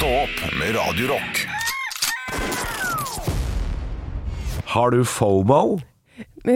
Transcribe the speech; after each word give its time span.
Stå 0.00 0.08
opp 0.08 0.38
med 0.56 0.70
Radio 0.72 1.08
Rock. 1.10 1.40
Har 4.64 4.94
du 4.94 5.02
FOMO? 5.04 5.58
Å 6.40 6.54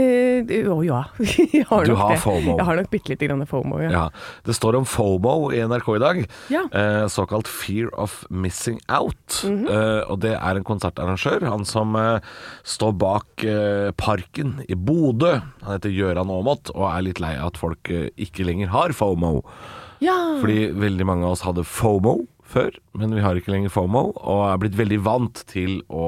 Å 0.72 0.76
ja. 0.86 1.02
Jeg 1.52 1.66
har 1.68 1.84
Du 1.84 1.92
nok 1.92 2.00
har 2.00 2.14
det. 2.14 2.22
FOMO. 2.22 2.54
Jeg 2.56 2.66
har 2.70 2.80
nok 2.80 2.88
bitte 2.94 3.12
lite 3.12 3.28
grann 3.28 3.44
FOMO, 3.44 3.82
ja. 3.84 3.90
Ja. 3.92 4.06
Det 4.48 4.56
står 4.56 4.78
om 4.80 4.88
FOMO 4.88 5.34
i 5.52 5.60
NRK 5.60 5.92
i 5.92 6.00
dag. 6.06 6.22
Ja. 6.56 6.64
Eh, 6.72 7.04
såkalt 7.12 7.52
Fear 7.52 7.92
of 8.00 8.22
Missing 8.32 8.80
Out. 8.88 9.42
Mhm. 9.44 9.68
eh, 9.68 10.00
og 10.08 10.24
det 10.24 10.38
er 10.38 10.56
en 10.56 10.64
konsertarrangør. 10.64 11.44
Han 11.52 11.68
som 11.68 11.92
eh, 12.00 12.24
står 12.64 12.96
bak 12.96 13.44
eh, 13.44 13.90
Parken 13.92 14.62
i 14.72 14.72
Bodø. 14.88 15.36
Han 15.66 15.76
heter 15.76 15.92
Gøran 15.92 16.32
Aamodt 16.32 16.72
og 16.72 16.88
er 16.94 17.10
litt 17.12 17.20
lei 17.20 17.36
av 17.36 17.52
at 17.52 17.60
folk 17.60 17.92
eh, 17.92 18.08
ikke 18.16 18.48
lenger 18.48 18.72
har 18.72 18.96
FOMO. 18.96 19.42
Ja. 20.00 20.16
Fordi 20.40 20.70
veldig 20.80 21.12
mange 21.12 21.28
av 21.28 21.36
oss 21.36 21.44
hadde 21.44 21.68
FOMO 21.68 22.22
før, 22.44 22.76
men 22.98 23.14
vi 23.16 23.24
har 23.24 23.38
ikke 23.38 23.52
lenger 23.54 23.72
FOMO, 23.72 24.10
og 24.14 24.44
er 24.50 24.60
blitt 24.62 24.78
veldig 24.78 25.00
vant 25.06 25.42
til 25.50 25.80
å, 25.88 26.06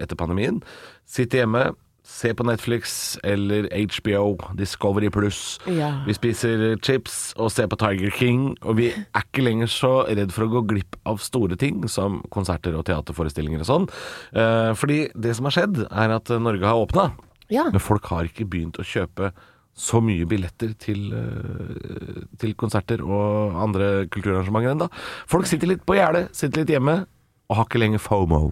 etter 0.00 0.18
pandemien, 0.18 0.60
sitte 1.08 1.40
hjemme, 1.40 1.70
se 2.10 2.32
på 2.34 2.44
Netflix 2.46 3.18
eller 3.26 3.68
HBO, 3.70 4.34
Discovery 4.58 5.10
Pluss. 5.14 5.60
Ja. 5.70 5.92
Vi 6.06 6.16
spiser 6.16 6.64
chips 6.82 7.18
og 7.38 7.52
ser 7.54 7.70
på 7.70 7.78
Tiger 7.80 8.10
King, 8.14 8.56
og 8.64 8.80
vi 8.80 8.90
er 8.90 9.22
ikke 9.22 9.44
lenger 9.46 9.70
så 9.70 9.92
redd 10.08 10.34
for 10.34 10.46
å 10.46 10.52
gå 10.56 10.64
glipp 10.72 10.98
av 11.08 11.22
store 11.22 11.58
ting 11.60 11.84
som 11.92 12.20
konserter 12.34 12.74
og 12.76 12.86
teaterforestillinger 12.88 13.62
og 13.62 13.70
sånn. 13.70 13.88
Eh, 14.34 14.72
fordi 14.78 15.04
det 15.14 15.36
som 15.38 15.46
har 15.48 15.56
skjedd, 15.60 15.84
er 15.86 16.16
at 16.16 16.34
Norge 16.42 16.66
har 16.66 16.82
åpna, 16.82 17.10
ja. 17.52 17.68
men 17.70 17.82
folk 17.82 18.10
har 18.10 18.28
ikke 18.28 18.48
begynt 18.50 18.80
å 18.80 18.86
kjøpe 18.86 19.32
så 19.76 20.00
mye 20.04 20.26
billetter 20.28 20.74
til, 20.78 21.12
eh, 21.16 22.22
til 22.40 22.54
konserter 22.54 23.02
og 23.04 23.56
andre 23.56 24.06
kulturarrangementer 24.12 24.74
ennå. 24.74 24.90
Folk 25.30 25.46
sitter 25.46 25.72
litt 25.72 25.86
på 25.86 25.96
gjerdet, 25.96 26.28
sitter 26.36 26.62
litt 26.62 26.74
hjemme, 26.74 27.06
og 27.48 27.56
har 27.56 27.68
ikke 27.68 27.80
lenger 27.82 28.02
FOMO. 28.02 28.50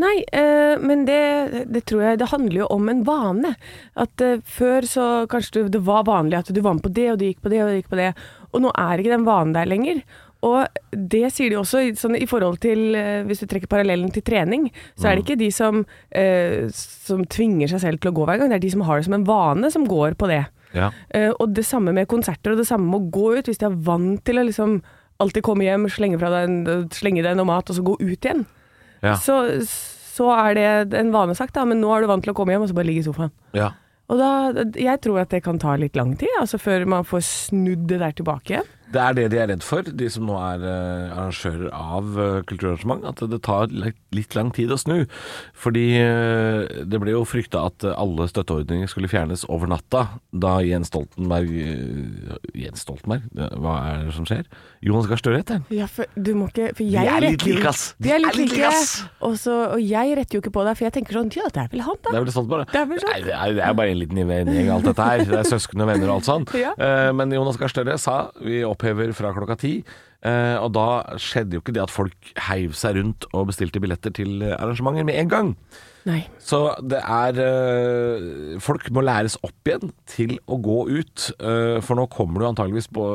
Nei, 0.00 0.24
eh, 0.32 0.80
men 0.80 1.04
det, 1.04 1.66
det 1.68 1.84
tror 1.86 2.00
jeg 2.02 2.18
Det 2.18 2.30
handler 2.32 2.62
jo 2.62 2.68
om 2.72 2.88
en 2.88 3.02
vane. 3.06 3.54
At 3.94 4.24
eh, 4.24 4.40
før 4.40 4.88
så 4.88 5.06
kanskje 5.30 5.62
du, 5.62 5.72
det 5.76 5.84
var 5.86 6.08
vanlig 6.08 6.40
at 6.40 6.52
du 6.54 6.60
var 6.64 6.78
med 6.78 6.86
på 6.86 6.94
det, 6.96 7.10
og 7.12 7.20
du 7.20 7.26
gikk 7.28 7.42
på 7.44 7.52
det, 7.52 7.62
og 7.62 7.70
du 7.70 7.78
gikk 7.78 7.92
på 7.92 8.00
det. 8.00 8.12
Og 8.52 8.64
nå 8.64 8.72
er 8.72 8.98
ikke 8.98 9.14
den 9.14 9.28
vanen 9.28 9.54
der 9.54 9.68
lenger. 9.68 10.02
Og 10.42 10.66
det 10.90 11.28
sier 11.30 11.52
de 11.52 11.58
også 11.60 11.84
sånn, 11.94 12.16
i 12.18 12.26
forhold 12.26 12.56
til 12.64 12.96
eh, 12.98 13.22
Hvis 13.28 13.44
du 13.44 13.46
trekker 13.46 13.70
parallellen 13.70 14.10
til 14.10 14.24
trening, 14.26 14.64
så 14.98 15.06
er 15.08 15.14
det 15.14 15.22
ikke 15.22 15.38
de 15.38 15.50
som, 15.54 15.84
eh, 16.10 16.66
som 16.74 17.22
tvinger 17.30 17.70
seg 17.70 17.80
selv 17.84 18.00
til 18.02 18.10
å 18.10 18.16
gå 18.16 18.26
hver 18.26 18.40
gang. 18.40 18.50
Det 18.50 18.58
er 18.58 18.64
de 18.66 18.72
som 18.74 18.82
har 18.88 18.98
det 18.98 19.06
som 19.06 19.14
en 19.14 19.26
vane, 19.28 19.70
som 19.70 19.86
går 19.86 20.16
på 20.18 20.26
det. 20.32 20.40
Ja. 20.74 20.88
Eh, 21.14 21.30
og 21.38 21.54
det 21.54 21.62
samme 21.68 21.94
med 21.94 22.08
konserter, 22.10 22.52
og 22.56 22.58
det 22.58 22.66
samme 22.66 22.88
med 22.90 23.00
å 23.04 23.10
gå 23.14 23.36
ut. 23.38 23.46
Hvis 23.46 23.60
de 23.62 23.68
er 23.70 23.78
vant 23.86 24.24
til 24.26 24.40
å 24.40 24.46
liksom 24.48 24.80
alltid 25.22 25.44
komme 25.46 25.62
hjem, 25.68 25.86
slenge, 25.92 26.18
fra 26.18 26.32
deg 26.34 26.90
slenge 26.96 27.22
deg 27.22 27.36
noe 27.38 27.46
mat, 27.46 27.70
og 27.70 27.76
så 27.78 27.84
gå 27.86 27.94
ut 28.00 28.18
igjen, 28.26 28.42
Ja. 29.02 29.14
så, 29.14 29.36
så 29.62 30.28
er 30.34 30.54
det 30.58 30.94
en 30.98 31.12
vanesak, 31.14 31.52
da. 31.54 31.64
Men 31.64 31.78
nå 31.80 31.90
er 31.94 32.02
du 32.02 32.10
vant 32.10 32.22
til 32.26 32.32
å 32.32 32.36
komme 32.36 32.50
hjem 32.56 32.66
og 32.66 32.72
så 32.72 32.74
bare 32.74 32.90
ligge 32.90 33.04
i 33.04 33.06
sofaen. 33.06 33.30
ja. 33.54 33.70
Og 34.10 34.18
da, 34.18 34.64
jeg 34.76 34.98
tror 35.00 35.20
at 35.22 35.30
det 35.32 35.38
kan 35.44 35.56
ta 35.62 35.72
litt 35.78 35.94
lang 35.96 36.10
tid, 36.20 36.28
altså 36.40 36.58
før 36.60 36.82
man 36.90 37.04
får 37.06 37.22
snudd 37.24 37.86
det 37.88 38.00
der 38.02 38.12
tilbake 38.18 38.50
igjen. 38.58 38.66
Det 38.92 39.00
er 39.02 39.16
det 39.16 39.26
de 39.32 39.38
er 39.40 39.48
redd 39.52 39.64
for, 39.64 39.82
de 39.86 40.08
som 40.12 40.26
nå 40.28 40.36
er 40.36 40.64
eh, 40.68 41.12
arrangører 41.16 41.70
av 41.72 42.10
eh, 42.20 42.38
kulturarrangement. 42.50 43.06
At 43.08 43.22
det 43.32 43.40
tar 43.46 43.70
litt, 43.72 43.98
litt 44.14 44.36
lang 44.36 44.50
tid 44.54 44.72
å 44.74 44.78
snu. 44.80 44.98
Fordi 45.58 45.84
eh, 46.00 46.82
det 46.88 47.00
ble 47.02 47.14
jo 47.14 47.22
frykta 47.28 47.64
at 47.70 47.86
eh, 47.88 47.94
alle 47.96 48.26
støtteordninger 48.30 48.90
skulle 48.92 49.10
fjernes 49.10 49.46
over 49.52 49.70
natta 49.72 50.04
da 50.32 50.58
Jens 50.66 50.90
Stoltenberg 50.92 51.50
eh, 51.62 52.36
Jens 52.66 52.84
Stoltenberg? 52.84 53.26
Hva 53.62 53.76
er 53.92 54.04
det 54.08 54.16
som 54.16 54.28
skjer? 54.28 54.44
Jonas 54.82 55.08
Gahr 55.10 55.20
Støre 55.22 55.40
heter 55.42 55.60
han. 55.60 55.66
Ja, 55.72 55.86
for 55.90 56.08
du 56.18 56.32
må 56.38 56.48
ikke 56.50 56.72
For 56.76 56.84
jeg 56.84 57.06
er 57.06 57.22
litt 57.22 57.36
retter 57.38 57.52
jo- 57.52 57.58
like, 57.60 57.70
ass. 57.72 57.84
De 58.02 58.12
er 58.12 58.22
litt 58.24 58.38
like, 58.40 58.66
ass. 58.68 58.94
Og, 59.22 59.36
så, 59.40 59.54
og 59.76 59.82
jeg 59.82 60.16
retter 60.18 60.38
jo 60.38 60.42
ikke 60.44 60.54
på 60.56 60.64
deg, 60.66 60.76
for 60.78 60.88
jeg 60.88 60.96
tenker 60.98 61.18
sånn 61.20 61.30
Ja, 61.38 61.46
det 61.54 61.64
er 61.64 61.70
vel 61.72 61.84
han, 61.86 61.98
Det 62.02 62.10
da. 62.10 62.16
er 62.18 62.26
vel 62.26 62.34
Stoltenberg, 62.34 62.68
Det 62.72 62.80
er 62.82 62.88
vel 62.90 63.02
sånn. 63.02 63.12
Nei, 63.14 63.20
det 63.28 63.36
er, 63.38 63.54
det 63.58 63.64
er 63.68 63.76
bare 63.78 63.94
en 63.94 64.00
liten 64.02 64.20
gjeng, 64.22 64.70
alt 64.74 64.88
dette 64.90 65.06
her. 65.08 65.24
Det 65.32 65.38
er 65.40 65.48
søsken 65.48 65.84
og 65.86 65.90
venner 65.92 66.10
og 66.12 66.18
alt 66.20 66.28
sånn. 66.30 66.48
Ja. 66.62 66.74
Eh, 66.78 67.08
men 67.16 67.32
Jonas 67.34 67.56
Gahr 67.58 67.70
Støre 67.72 67.96
sa 67.98 68.16
vi 68.44 68.60
opphever 68.82 69.14
fra 69.14 69.32
klokka 69.36 69.58
ti. 69.62 69.76
Eh, 70.22 70.56
og 70.62 70.70
da 70.76 71.16
skjedde 71.18 71.56
jo 71.56 71.62
ikke 71.64 71.74
det 71.74 71.82
at 71.82 71.90
folk 71.90 72.28
heiv 72.46 72.76
seg 72.78 72.94
rundt 73.00 73.24
og 73.34 73.48
bestilte 73.48 73.80
billetter 73.82 74.12
til 74.14 74.42
eh, 74.42 74.54
arrangementer 74.54 75.06
med 75.08 75.18
en 75.18 75.30
gang. 75.32 75.48
Nei. 76.06 76.20
Så 76.42 76.58
det 76.82 76.98
er 76.98 77.36
eh, 77.38 78.54
Folk 78.62 78.88
må 78.94 79.04
læres 79.06 79.36
opp 79.46 79.68
igjen 79.70 79.92
til 80.10 80.32
å 80.50 80.58
gå 80.62 80.78
ut. 80.90 81.26
eh, 81.38 81.78
for 81.82 81.98
nå 81.98 82.06
kommer 82.10 82.42
det 82.42 82.48
antageligvis 82.52 82.90
på 82.94 83.06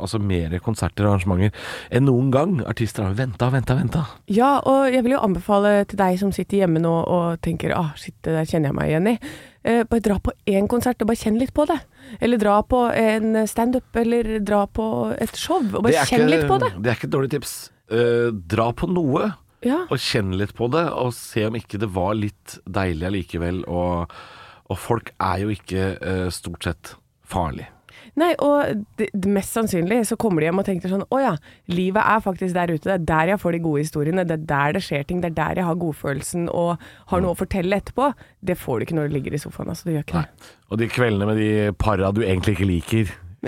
altså 0.00 0.20
mer 0.20 0.56
konserter 0.64 1.04
og 1.08 1.14
arrangementer 1.14 1.56
enn 1.96 2.08
noen 2.08 2.28
gang. 2.32 2.58
Artister 2.68 3.04
har 3.08 3.16
venta, 3.16 3.48
venta, 3.52 3.76
venta. 3.80 4.04
Ja, 4.28 4.58
og 4.60 4.92
jeg 4.92 5.04
vil 5.04 5.16
jo 5.16 5.24
anbefale 5.24 5.86
til 5.88 6.00
deg 6.00 6.20
som 6.20 6.32
sitter 6.32 6.62
hjemme 6.62 6.80
nå 6.80 6.92
og 6.92 7.40
tenker 7.44 7.76
ah, 7.76 7.92
shit, 7.96 8.16
det 8.24 8.36
der 8.36 8.48
kjenner 8.48 8.72
jeg 8.72 8.80
meg 8.80 8.92
igjen 8.92 9.12
i. 9.14 9.18
Eh, 9.62 9.82
bare 9.84 10.00
dra 10.00 10.16
på 10.22 10.32
én 10.48 10.68
konsert 10.70 11.02
og 11.02 11.10
bare 11.10 11.20
kjenn 11.20 11.36
litt 11.40 11.52
på 11.56 11.66
det. 11.68 11.76
Eller 12.20 12.40
dra 12.40 12.60
på 12.64 12.86
en 12.96 13.42
standup, 13.50 13.90
eller 14.00 14.38
dra 14.40 14.64
på 14.66 14.86
et 15.20 15.36
show 15.36 15.60
og 15.60 15.84
bare 15.84 16.06
kjenn 16.08 16.30
litt 16.30 16.48
på 16.48 16.56
det. 16.62 16.72
det 16.80 16.92
er 16.92 16.98
ikke 16.98 17.10
et 17.10 17.16
dårlig 17.16 17.32
tips. 17.36 17.54
Eh, 17.92 18.30
dra 18.32 18.70
på 18.72 18.88
noe. 18.90 19.32
Ja. 19.60 19.82
og 19.92 19.98
kjenne 20.00 20.38
litt 20.40 20.54
på 20.56 20.70
det, 20.72 20.86
og 20.88 21.10
se 21.12 21.42
om 21.44 21.56
ikke 21.58 21.76
det 21.82 21.90
var 21.92 22.14
litt 22.16 22.54
deilig 22.64 23.04
allikevel. 23.10 23.58
Og, 23.68 24.14
og 24.72 24.78
folk 24.80 25.12
er 25.20 25.42
jo 25.42 25.52
ikke 25.52 25.82
eh, 26.00 26.28
stort 26.32 26.64
sett 26.64 26.94
farlig. 27.28 27.66
Nei, 28.20 28.30
og 28.44 28.84
det, 29.00 29.08
det 29.14 29.32
mest 29.32 29.54
sannsynlig 29.56 30.02
så 30.08 30.18
kommer 30.20 30.42
de 30.42 30.50
hjem 30.50 30.60
og 30.62 30.66
tenker 30.66 30.92
sånn 30.92 31.06
Å 31.08 31.20
ja, 31.22 31.32
livet 31.72 32.02
er 32.02 32.24
faktisk 32.24 32.56
der 32.56 32.74
ute. 32.74 32.84
Det 32.90 32.96
er 32.98 33.06
der 33.12 33.32
jeg 33.34 33.42
får 33.42 33.56
de 33.56 33.62
gode 33.64 33.84
historiene. 33.84 34.26
Det 34.28 34.36
er 34.36 34.44
der 34.50 34.76
det 34.76 34.84
skjer 34.84 35.06
ting. 35.08 35.22
Det 35.24 35.32
er 35.32 35.38
der 35.38 35.62
jeg 35.62 35.68
har 35.70 35.80
godfølelsen 35.80 36.50
og 36.52 36.84
har 37.12 37.24
noe 37.24 37.34
å 37.34 37.38
fortelle 37.38 37.80
etterpå. 37.80 38.10
Det 38.44 38.58
får 38.60 38.78
du 38.80 38.86
ikke 38.86 38.98
når 38.98 39.08
du 39.08 39.16
ligger 39.16 39.36
i 39.36 39.42
sofaen. 39.42 39.72
Altså, 39.72 39.88
du 39.88 39.96
gjør 39.96 40.06
ikke 40.06 40.22
det. 40.22 40.52
Og 40.70 40.82
de 40.82 40.90
kveldene 40.92 41.30
med 41.30 41.40
de 41.40 41.50
para 41.80 42.12
du 42.14 42.22
egentlig 42.26 42.58
ikke 42.58 42.70
liker. 42.70 43.16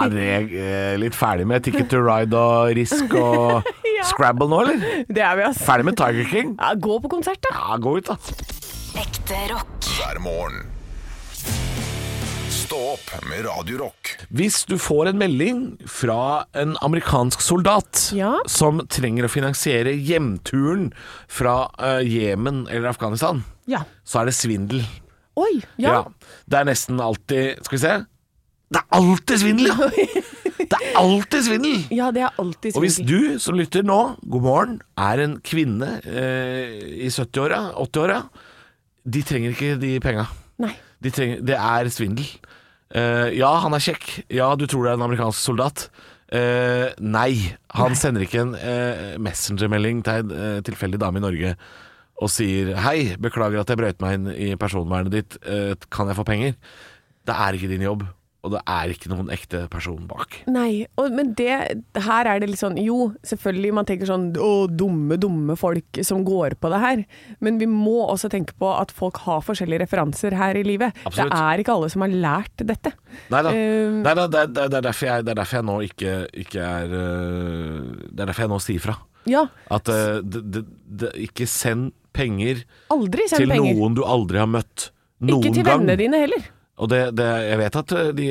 Er 0.00 0.08
det 0.14 0.28
eh, 0.56 0.94
litt 1.00 1.16
ferdig 1.16 1.44
med 1.48 1.66
Ticket 1.66 1.90
to 1.92 2.00
Ride 2.00 2.32
og 2.38 2.72
Risk 2.78 3.12
og 3.18 3.68
Scrabble 4.08 4.48
nå, 4.48 4.62
eller? 4.64 5.04
Det 5.04 5.20
er 5.20 5.36
vi, 5.36 5.44
altså. 5.50 5.66
Ferdig 5.68 5.90
med 5.90 6.00
Tiger 6.00 6.32
King? 6.32 6.56
Ja, 6.56 6.72
gå 6.88 6.96
på 7.04 7.12
konsert, 7.12 7.42
da. 7.44 7.52
Ja, 7.52 7.76
gå 7.82 7.98
ut, 7.98 8.08
da. 8.08 8.16
Ekte 9.04 9.44
rock. 9.52 9.92
hver 9.98 10.24
morgen. 10.24 10.77
Stå 12.68 12.76
opp 12.92 13.10
med 13.24 13.46
Radio 13.46 13.78
Rock. 13.80 14.10
Hvis 14.28 14.58
du 14.68 14.74
får 14.76 15.08
en 15.08 15.16
melding 15.20 15.60
fra 15.88 16.44
en 16.58 16.74
amerikansk 16.84 17.40
soldat 17.40 18.10
Ja. 18.12 18.34
som 18.44 18.82
trenger 18.92 19.24
å 19.24 19.30
finansiere 19.32 19.94
hjemturen 19.96 20.90
fra 21.28 21.70
Jemen 22.04 22.04
Jemen 22.04 22.66
eller 22.68 22.90
Afghanistan, 22.90 23.42
Ja. 23.66 23.84
så 24.04 24.20
er 24.20 24.24
det 24.26 24.34
svindel. 24.34 24.82
Oi. 25.36 25.62
Ja. 25.78 26.04
Det 26.46 26.58
er 26.58 26.64
nesten 26.64 27.00
alltid 27.00 27.64
Skal 27.64 27.78
vi 27.78 27.82
se. 27.86 28.04
Det 28.70 28.76
er 28.82 28.98
alltid 29.00 29.38
svindel, 29.38 29.66
ja! 29.66 29.76
Det 30.68 30.76
er 30.76 30.96
alltid 31.00 31.44
svindel! 31.44 31.84
Ja, 31.90 32.10
det 32.10 32.20
er 32.20 32.30
alltid 32.38 32.74
svindel. 32.74 32.76
Og 32.76 32.82
hvis 32.82 32.98
du 33.06 33.38
som 33.38 33.54
lytter 33.56 33.82
nå, 33.82 34.18
god 34.28 34.42
morgen, 34.42 34.80
er 34.98 35.20
en 35.24 35.38
kvinne 35.40 36.02
eh, 36.04 37.06
i 37.06 37.08
70-åra, 37.08 37.72
80-åra, 37.80 38.28
de 39.08 39.22
trenger 39.22 39.54
ikke 39.56 39.78
de 39.80 39.98
penga. 40.00 40.26
Nei. 40.58 40.74
De 41.04 41.12
trenger, 41.14 41.42
det 41.46 41.56
er 41.56 41.90
svindel. 41.94 42.26
Uh, 42.88 43.28
ja, 43.36 43.50
han 43.62 43.76
er 43.76 43.84
kjekk. 43.84 44.06
Ja, 44.32 44.52
du 44.56 44.64
tror 44.66 44.86
det 44.86 44.92
er 44.92 45.00
en 45.00 45.06
amerikansk 45.06 45.40
soldat. 45.40 45.88
Uh, 46.28 46.90
nei, 47.00 47.56
han 47.72 47.96
sender 47.96 48.24
ikke 48.24 48.42
en 48.42 48.54
uh, 48.56 49.14
messengermelding 49.24 50.02
til 50.04 50.26
en 50.26 50.34
uh, 50.34 50.58
tilfeldig 50.66 51.00
dame 51.00 51.22
i 51.22 51.24
Norge 51.24 51.54
og 52.18 52.32
sier 52.34 52.72
'Hei, 52.74 53.14
beklager 53.14 53.60
at 53.60 53.70
jeg 53.70 53.78
brøyt 53.78 54.00
meg 54.02 54.16
inn 54.16 54.30
i 54.34 54.46
personvernet 54.58 55.12
ditt. 55.14 55.36
Kan 55.86 56.08
jeg 56.10 56.18
få 56.18 56.24
penger?' 56.26 56.56
Det 57.28 57.36
er 57.36 57.54
ikke 57.54 57.68
din 57.70 57.84
jobb, 57.84 58.02
og 58.46 58.52
det 58.54 58.60
er 58.70 58.92
ikke 58.92 59.10
noen 59.10 59.32
ekte 59.34 59.64
person 59.70 60.04
bak. 60.06 60.36
Nei, 60.46 60.86
og, 61.00 61.10
men 61.10 61.32
det 61.38 61.50
Her 62.04 62.28
er 62.30 62.38
det 62.38 62.48
litt 62.52 62.60
sånn 62.60 62.76
Jo, 62.78 63.10
selvfølgelig 63.26 63.72
man 63.74 63.88
tenker 63.88 64.06
sånn 64.06 64.28
Å, 64.38 64.50
dumme, 64.70 65.18
dumme 65.18 65.56
folk 65.58 65.98
som 66.06 66.22
går 66.26 66.54
på 66.62 66.70
det 66.70 66.78
her. 66.82 67.02
Men 67.42 67.58
vi 67.58 67.66
må 67.70 67.96
også 68.04 68.30
tenke 68.30 68.54
på 68.58 68.70
at 68.70 68.94
folk 68.94 69.18
har 69.24 69.42
forskjellige 69.42 69.82
referanser 69.82 70.36
her 70.38 70.58
i 70.58 70.62
livet. 70.66 70.94
Absolutt. 71.02 71.34
Det 71.34 71.40
er 71.42 71.62
ikke 71.64 71.74
alle 71.74 71.90
som 71.90 72.04
har 72.06 72.14
lært 72.14 72.64
dette. 72.68 72.94
Nei 73.34 73.42
da. 73.42 73.54
Eh, 73.58 73.98
Nei, 73.98 74.14
da 74.20 74.26
det, 74.30 74.44
det, 74.54 74.68
det, 74.70 74.78
er 74.78 74.86
derfor 74.86 75.10
jeg, 75.10 75.26
det 75.26 75.34
er 75.34 75.40
derfor 75.42 75.58
jeg 75.58 75.68
nå 75.68 75.78
ikke, 75.88 76.14
ikke 76.44 76.68
er 76.68 76.94
øh, 77.00 77.80
Det 78.06 78.22
er 78.22 78.30
derfor 78.30 78.46
jeg 78.46 78.52
nå 78.54 78.60
sier 78.68 78.84
fra. 78.86 78.98
Ja, 79.28 79.48
At 79.74 79.90
uh, 79.92 80.20
det, 80.22 80.44
det, 80.54 80.62
det, 81.02 81.10
ikke 81.26 81.44
send 81.50 81.90
penger 82.16 82.62
aldri 82.94 83.26
send 83.28 83.42
til 83.42 83.50
penger. 83.52 83.74
noen 83.76 83.98
du 83.98 84.04
aldri 84.06 84.40
har 84.40 84.48
møtt. 84.48 84.88
Noen 85.18 85.42
Ikke 85.42 85.58
til 85.58 85.66
gang. 85.66 85.82
vennene 85.82 85.98
dine 86.00 86.22
heller. 86.22 86.46
Og 86.78 86.90
det, 86.92 87.00
det, 87.18 87.26
jeg 87.48 87.58
vet 87.58 87.78
at 87.80 87.94
øh, 87.98 88.10
de, 88.16 88.28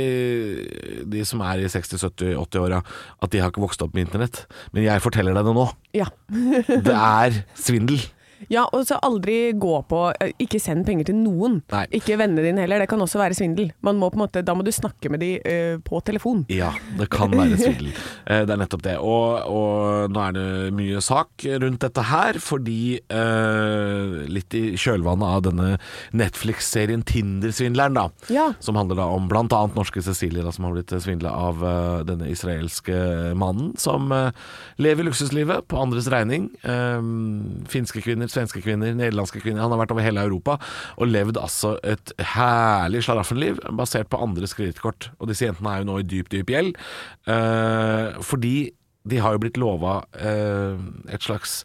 de 1.13 1.23
som 1.27 1.43
er 1.45 1.63
i 1.63 1.71
60-70-80-åra, 1.71 2.81
at 3.23 3.33
de 3.33 3.41
har 3.43 3.51
ikke 3.51 3.63
vokst 3.63 3.83
opp 3.83 3.95
med 3.95 4.07
internett. 4.07 4.45
Men 4.71 4.87
jeg 4.87 5.03
forteller 5.03 5.35
deg 5.35 5.49
det 5.49 5.55
nå. 5.57 5.67
Ja. 5.97 6.07
Det 6.87 6.95
er 6.95 7.41
svindel. 7.59 7.99
Ja, 8.53 8.63
og 8.71 8.85
så 8.87 8.97
aldri 9.03 9.51
gå 9.59 9.73
på 9.89 10.01
eh, 10.21 10.31
Ikke 10.43 10.59
send 10.61 10.85
penger 10.87 11.09
til 11.09 11.17
noen. 11.19 11.59
Nei. 11.73 11.83
Ikke 11.99 12.17
vennene 12.19 12.45
dine 12.45 12.63
heller. 12.63 12.83
Det 12.83 12.89
kan 12.91 13.01
også 13.03 13.19
være 13.19 13.35
svindel. 13.37 13.71
Man 13.85 13.99
må 13.99 14.09
måte, 14.17 14.43
da 14.45 14.55
må 14.57 14.63
du 14.65 14.71
snakke 14.73 15.11
med 15.11 15.21
de 15.21 15.31
uh, 15.43 15.79
på 15.83 15.99
telefon. 16.07 16.43
Ja, 16.53 16.71
det 16.97 17.09
kan 17.13 17.33
være 17.35 17.57
svindel. 17.59 17.91
Eh, 18.25 18.43
Det 18.47 18.53
er 18.55 18.61
nettopp 18.61 18.83
det. 18.85 18.95
Og, 19.03 19.43
og 19.51 20.13
nå 20.13 20.23
er 20.23 20.35
det 20.37 20.47
mye 20.77 21.01
sak 21.03 21.45
rundt 21.61 21.83
dette 21.83 22.05
her, 22.09 22.39
fordi 22.43 22.97
uh, 23.11 24.23
litt 24.31 24.55
i 24.57 24.63
kjølvannet 24.79 25.27
av 25.27 25.43
denne 25.49 25.67
Netflix-serien 26.17 27.03
Tinder-svindleren, 27.07 27.97
da. 27.97 28.07
Ja. 28.33 28.47
Som 28.63 28.79
handler 28.79 29.01
da 29.01 29.09
om 29.13 29.27
bl.a. 29.31 29.43
norske 29.75 30.01
Cecilie, 30.05 30.45
da, 30.45 30.53
som 30.55 30.67
har 30.67 30.77
blitt 30.77 30.95
svindla 31.03 31.33
av 31.35 31.63
uh, 31.63 31.73
denne 32.07 32.31
israelske 32.31 32.95
mannen 33.37 33.73
som 33.79 34.09
lever 34.81 35.05
luksuslivet 35.07 35.65
på 35.69 35.79
andres 35.79 36.07
regning. 36.11 36.47
Finske 37.71 38.01
kvinner, 38.03 38.29
svenske 38.37 38.61
kvinner, 38.63 38.93
nederlandske 38.95 39.41
kvinner. 39.43 39.65
Han 39.65 39.73
har 39.75 39.81
vært 39.83 39.91
over 39.97 40.05
hele 40.05 40.23
Europa 40.29 40.59
og 40.95 41.09
levd 41.11 41.41
altså 41.41 41.75
et 41.83 42.13
herlig 42.37 43.03
slaraffenliv 43.07 43.59
basert 43.77 44.09
på 44.13 44.21
andres 44.23 44.53
kredittkort. 44.57 45.09
Og 45.19 45.27
disse 45.33 45.49
jentene 45.49 45.73
er 45.75 45.83
jo 45.83 45.89
nå 45.91 45.99
i 45.99 46.07
dyp, 46.07 46.29
dyp 46.33 46.53
gjeld. 46.55 46.77
eh, 47.27 48.17
fordi 48.23 48.55
de 49.07 49.21
har 49.23 49.33
jo 49.37 49.39
blitt 49.39 49.57
lova 49.59 50.01
eh, 50.19 50.75
et 51.15 51.23
slags 51.23 51.61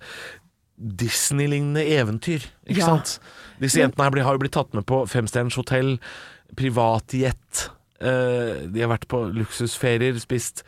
Disney-lignende 0.83 1.83
eventyr, 1.95 2.45
ikke 2.67 2.79
Ja. 2.81 2.87
sant? 2.87 3.19
Disse 3.61 3.79
jentene 3.79 4.05
her 4.09 4.25
har 4.25 4.35
jo 4.35 4.39
blitt 4.43 4.53
tatt 4.57 4.73
med 4.75 4.87
på 4.87 5.05
femstjerners 5.07 5.55
hotell, 5.61 5.99
privatjet. 6.59 7.69
Eh, 8.01 8.67
de 8.67 8.81
har 8.83 8.91
vært 8.91 9.07
på 9.11 9.21
luksusferier, 9.33 10.19
spist 10.19 10.63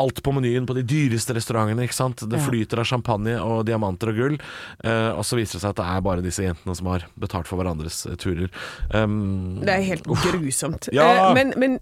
alt 0.00 0.22
på 0.24 0.32
menyen 0.36 0.66
på 0.68 0.76
de 0.78 0.84
dyreste 0.86 1.34
restaurantene. 1.36 1.84
ikke 1.86 1.96
sant? 1.96 2.24
Det 2.30 2.40
flyter 2.44 2.80
av 2.82 2.88
champagne 2.88 3.36
og 3.40 3.64
diamanter 3.68 4.12
og 4.12 4.20
gull. 4.20 4.38
Eh, 4.84 5.10
og 5.14 5.24
så 5.28 5.38
viser 5.38 5.58
det 5.58 5.64
seg 5.66 5.74
at 5.74 5.80
det 5.82 5.88
er 5.94 6.06
bare 6.06 6.24
disse 6.24 6.44
jentene 6.46 6.76
som 6.78 6.88
har 6.92 7.04
betalt 7.20 7.50
for 7.50 7.60
hverandres 7.60 8.02
eh, 8.10 8.16
turer. 8.20 8.48
Um, 8.94 9.60
Det 9.64 9.76
er 9.76 9.84
helt 9.92 10.08
grusomt. 10.08 10.88
Ja. 10.96 11.08
Eh, 11.30 11.34
men 11.36 11.54
men 11.60 11.78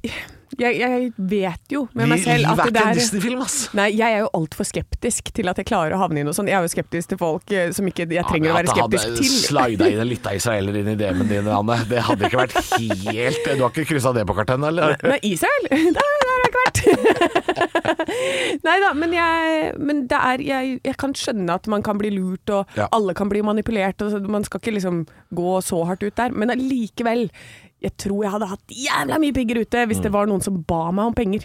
jeg, 0.58 0.78
jeg 0.80 1.10
vet 1.28 1.70
jo 1.70 1.82
med 1.94 2.08
meg 2.08 2.22
selv 2.24 2.48
at 2.48 2.62
er 2.64 2.70
det 2.72 2.80
er 2.80 2.96
Disney-film, 2.96 3.42
ass! 3.44 3.56
Nei, 3.76 3.90
jeg 3.92 4.14
er 4.16 4.22
jo 4.24 4.30
altfor 4.38 4.64
skeptisk 4.66 5.28
til 5.36 5.50
at 5.52 5.60
jeg 5.60 5.68
klarer 5.68 5.92
å 5.94 5.98
havne 6.00 6.22
i 6.22 6.24
noe 6.26 6.32
sånt. 6.34 6.48
Jeg 6.48 6.56
er 6.56 6.64
jo 6.64 6.72
skeptisk 6.72 7.12
til 7.12 7.20
folk 7.20 7.52
som 7.76 7.90
ikke 7.90 8.06
jeg 8.08 8.24
trenger 8.30 8.54
å 8.54 8.56
være 8.56 8.72
skeptisk 8.72 9.10
det 9.12 9.20
til. 9.20 9.28
hadde 9.28 9.42
slida 9.44 9.90
inn 9.92 10.00
en 10.02 10.08
lita 10.08 10.32
israeler 10.38 10.80
inn 10.80 10.88
i 10.94 10.96
DM-en 10.98 11.28
din, 11.30 11.50
Anne. 11.52 11.76
Det 11.92 12.00
hadde 12.08 12.30
ikke 12.30 12.40
vært 12.40 12.56
helt 12.78 13.44
Du 13.52 13.62
har 13.66 13.68
ikke 13.74 13.86
kryssa 13.92 14.14
det 14.16 14.24
på 14.26 14.38
kartet, 14.40 14.64
eller? 14.72 14.96
Nei, 15.04 15.20
Israel? 15.34 15.68
Der 15.98 16.00
har 16.00 16.37
jeg 16.48 16.56
hvert. 16.58 17.88
Nei 18.66 18.76
da, 18.82 18.92
men, 18.96 19.12
jeg, 19.16 19.70
men 19.78 20.02
det 20.10 20.18
er, 20.18 20.42
jeg, 20.44 20.74
jeg 20.86 20.96
kan 21.00 21.14
skjønne 21.16 21.56
at 21.60 21.68
man 21.70 21.84
kan 21.86 21.98
bli 22.00 22.10
lurt, 22.16 22.48
og 22.54 22.66
Ja. 22.78 22.88
alle 22.94 23.14
kan 23.18 23.28
bli 23.30 23.42
manipulert. 23.44 24.02
Og 24.02 24.28
man 24.30 24.44
skal 24.46 24.60
ikke 24.62 24.76
liksom 24.78 25.04
gå 25.34 25.56
så 25.64 25.84
hardt 25.88 26.02
ut 26.06 26.16
der. 26.18 26.30
Men 26.34 26.50
allikevel. 26.54 27.28
Jeg 27.78 27.92
tror 28.02 28.24
jeg 28.24 28.32
hadde 28.34 28.46
hatt 28.50 28.72
jævla 28.74 29.20
mye 29.22 29.32
penger 29.36 29.60
ute 29.62 29.84
hvis 29.86 30.00
Mm. 30.00 30.02
det 30.02 30.10
var 30.12 30.26
noen 30.26 30.42
som 30.42 30.56
ba 30.66 30.90
meg 30.90 31.04
om 31.12 31.14
penger. 31.14 31.44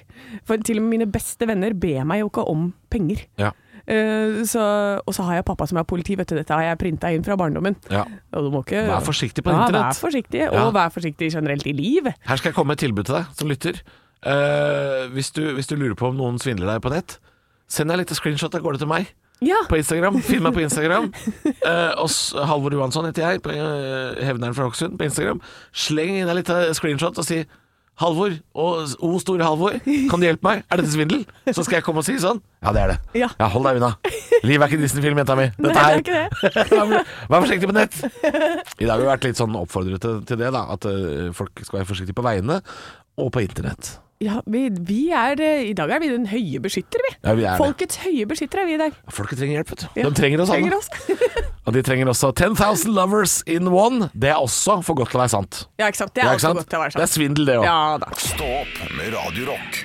For 0.50 0.58
til 0.58 0.80
og 0.80 0.84
med 0.88 0.90
mine 0.98 1.06
beste 1.12 1.46
venner 1.46 1.74
ber 1.78 2.04
meg 2.10 2.24
jo 2.24 2.30
ikke 2.32 2.48
om 2.50 2.72
penger. 2.90 3.22
Ja. 3.38 3.52
Uh, 3.84 4.42
så, 4.48 4.64
og 5.06 5.14
så 5.14 5.24
har 5.28 5.36
jeg 5.36 5.46
pappa 5.46 5.68
som 5.68 5.78
er 5.78 5.84
politi, 5.84 6.16
vet 6.18 6.26
du. 6.32 6.36
Dette 6.40 6.56
har 6.56 6.64
jeg 6.64 6.80
printa 6.80 7.12
inn 7.14 7.22
fra 7.24 7.36
barndommen. 7.38 7.76
ja. 7.92 8.06
Ikke 8.34 8.82
Vær 8.88 9.04
forsiktig 9.06 9.44
på 9.46 9.52
ja, 9.54 9.60
internett. 9.68 9.94
Vær 9.94 10.00
forsiktig, 10.10 10.40
Ja. 10.42 10.64
og 10.66 10.74
vær 10.74 10.90
forsiktig 10.90 11.30
generelt 11.36 11.68
i 11.68 11.74
liv. 11.74 12.08
Her 12.26 12.36
skal 12.38 12.50
jeg 12.50 12.56
komme 12.56 12.72
med 12.74 12.80
et 12.82 12.88
tilbud 12.88 13.04
til 13.06 13.16
deg 13.20 13.26
som 13.38 13.48
lytter. 13.52 13.82
Eh, 14.26 15.08
hvis, 15.16 15.32
du, 15.36 15.42
hvis 15.58 15.68
du 15.68 15.76
lurer 15.76 15.98
på 16.00 16.08
om 16.12 16.18
noen 16.20 16.40
svindler 16.42 16.70
deg 16.76 16.84
på 16.86 16.92
nett, 16.94 17.18
send 17.72 17.90
deg 17.92 18.00
et 18.00 18.06
lite 18.06 18.20
screenshot 18.20 18.56
av 18.56 18.64
gårde 18.64 18.80
til 18.84 18.92
meg 18.92 19.10
Ja. 19.44 19.58
på 19.68 19.76
Instagram. 19.80 20.22
Finn 20.24 20.44
meg 20.46 20.54
på 20.56 20.64
Instagram. 20.68 21.10
Eh, 21.46 21.92
og 22.00 22.08
Halvor 22.48 22.76
Johansson 22.78 23.10
heter 23.10 23.26
jeg, 23.28 23.42
på 23.44 23.52
uh, 23.52 24.14
Hevneren 24.24 24.56
fra 24.56 24.70
Hokksund 24.70 24.96
på 25.00 25.10
Instagram. 25.10 25.42
Sleng 25.76 26.16
inn 26.22 26.30
et 26.32 26.40
lite 26.44 26.62
screenshot 26.78 27.20
og 27.20 27.28
si 27.28 27.42
Halvor, 28.02 28.32
og 28.58 28.94
O 29.06 29.10
store 29.22 29.46
Halvor, 29.46 29.76
kan 30.10 30.18
du 30.18 30.26
hjelpe 30.26 30.48
meg? 30.48 30.64
Er 30.74 30.80
dette 30.82 30.90
svindel? 30.96 31.28
Så 31.54 31.62
skal 31.62 31.78
jeg 31.78 31.86
komme 31.86 32.02
og 32.02 32.08
si 32.08 32.16
sånn. 32.18 32.40
Ja, 32.66 32.72
det 32.74 32.82
er 32.82 32.94
det. 32.96 32.96
Ja. 33.22 33.28
hold 33.54 33.68
deg 33.70 33.78
unna. 33.78 33.92
Liv 34.50 34.58
er 34.66 34.72
ikke 34.72 34.80
Disney-film, 34.82 35.20
jenta 35.22 35.36
mi. 35.38 35.46
Nei, 35.62 35.70
Dette 35.70 35.76
det 35.76 35.84
er 35.84 35.92
her 35.92 36.02
ikke 36.02 36.88
det. 36.90 37.04
Vær 37.30 37.46
forsiktig 37.46 37.70
på 37.70 37.76
nett! 37.78 38.00
I 38.82 38.88
dag 38.88 38.96
har 38.96 39.04
vi 39.04 39.12
vært 39.12 39.28
litt 39.30 39.38
sånn 39.38 39.54
oppfordret 39.62 40.02
til, 40.02 40.24
til 40.26 40.42
det, 40.42 40.50
da. 40.58 40.64
At 40.74 40.90
folk 41.38 41.62
skal 41.68 41.84
være 41.84 41.92
forsiktige 41.92 42.18
på 42.18 42.26
veiene 42.26 42.64
og 43.22 43.30
på 43.36 43.46
internett. 43.46 43.94
Ja, 44.22 44.38
vi, 44.46 44.70
vi 44.88 45.00
er 45.12 45.40
eh, 45.42 45.64
I 45.68 45.74
dag 45.76 45.90
er 45.92 46.00
vi 46.00 46.08
den 46.12 46.28
høye 46.32 46.60
beskytter, 46.64 47.02
vi. 47.04 47.10
Ja, 47.26 47.34
vi 47.36 47.44
er 47.44 47.58
det. 47.58 47.60
Folkets 47.60 47.98
høye 48.06 48.28
beskytter 48.30 48.62
er 48.62 48.68
vi 48.70 48.76
i 48.78 48.80
dag. 48.80 48.94
Folket 49.12 49.40
trenger 49.42 49.58
hjelp, 49.58 49.72
vet 49.74 49.82
du. 49.84 49.88
Ja, 50.00 50.06
De 50.08 50.16
trenger 50.20 50.44
oss 50.46 50.52
alle. 50.54 50.70
trenger 50.70 50.78
oss. 50.78 50.90
Og 51.68 51.74
de 51.76 51.82
trenger 51.84 52.12
også 52.12 52.30
10,000 52.36 52.94
lovers 52.96 53.34
in 53.48 53.68
one. 53.72 54.08
Det 54.14 54.30
er 54.32 54.40
også 54.40 54.78
for 54.86 54.96
godt 55.00 55.12
til 55.12 55.20
å 55.20 55.24
være 55.26 55.34
sant. 55.34 55.64
ja, 55.82 55.90
ikke 55.92 56.02
sant. 56.04 56.14
Det 56.16 56.24
Ja, 56.24 56.30
er 56.30 56.38
ikke 56.38 56.40
også 56.40 56.48
sant? 56.54 56.62
godt 56.62 56.70
til 56.72 56.80
å 56.80 56.84
være 56.86 56.96
Det 57.02 57.04
er 57.08 57.12
svindel, 57.18 57.46
det 57.50 57.58
òg. 57.60 57.68
Ja. 57.68 58.16
Stå 58.30 58.50
opp 58.62 58.80
med 58.96 59.12
Radiorock. 59.18 59.84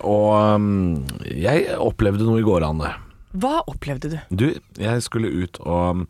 Og 0.00 0.30
um, 0.56 1.04
jeg 1.28 1.66
opplevde 1.76 2.24
noe 2.24 2.40
i 2.40 2.46
går, 2.46 2.64
Anne. 2.70 2.94
Hva 3.30 3.60
opplevde 3.70 4.10
du? 4.10 4.16
Du, 4.34 4.46
jeg 4.80 5.02
skulle 5.06 5.30
ut 5.30 5.60
og 5.62 6.06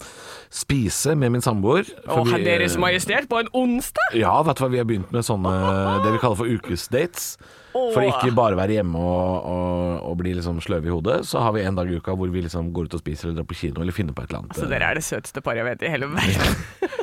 spise 0.49 1.13
med 1.19 1.35
min 1.35 1.45
samboer. 1.45 1.85
Å, 2.09 2.23
Herr 2.31 2.45
Deres 2.45 2.79
Majestet, 2.81 3.29
på 3.29 3.43
en 3.43 3.51
onsdag? 3.53 4.17
Ja, 4.17 4.39
vet 4.47 4.57
du 4.57 4.65
hva, 4.65 4.71
vi 4.73 4.81
har 4.81 4.89
begynt 4.89 5.13
med 5.13 5.27
sånne 5.27 5.53
det 6.05 6.15
vi 6.15 6.23
kaller 6.23 6.41
for 6.41 6.49
ukesdates. 6.49 7.35
For 7.73 8.03
ikke 8.03 8.33
bare 8.35 8.59
være 8.59 8.79
hjemme 8.81 8.99
og, 8.99 9.49
og, 9.51 10.09
og 10.11 10.17
bli 10.21 10.35
liksom 10.39 10.59
sløve 10.65 10.91
i 10.91 10.93
hodet, 10.93 11.21
så 11.29 11.43
har 11.45 11.55
vi 11.55 11.65
en 11.67 11.79
dag 11.79 11.91
i 11.91 11.99
uka 12.01 12.15
hvor 12.19 12.31
vi 12.33 12.43
liksom 12.45 12.73
går 12.77 12.89
ut 12.89 12.97
og 12.99 13.03
spiser 13.03 13.29
eller 13.29 13.41
drar 13.41 13.51
på 13.51 13.59
kino 13.61 13.85
eller 13.85 13.95
finner 13.95 14.17
på 14.17 14.25
et 14.25 14.33
eller 14.33 14.45
annet. 14.45 14.59
Så 14.59 14.69
dere 14.71 14.91
er 14.91 14.99
det 14.99 15.05
søteste 15.07 15.43
paret 15.45 15.63
jeg 15.63 15.69
vet 15.69 15.85
i 15.87 15.93
hele 15.93 16.11
verden. 16.15 16.57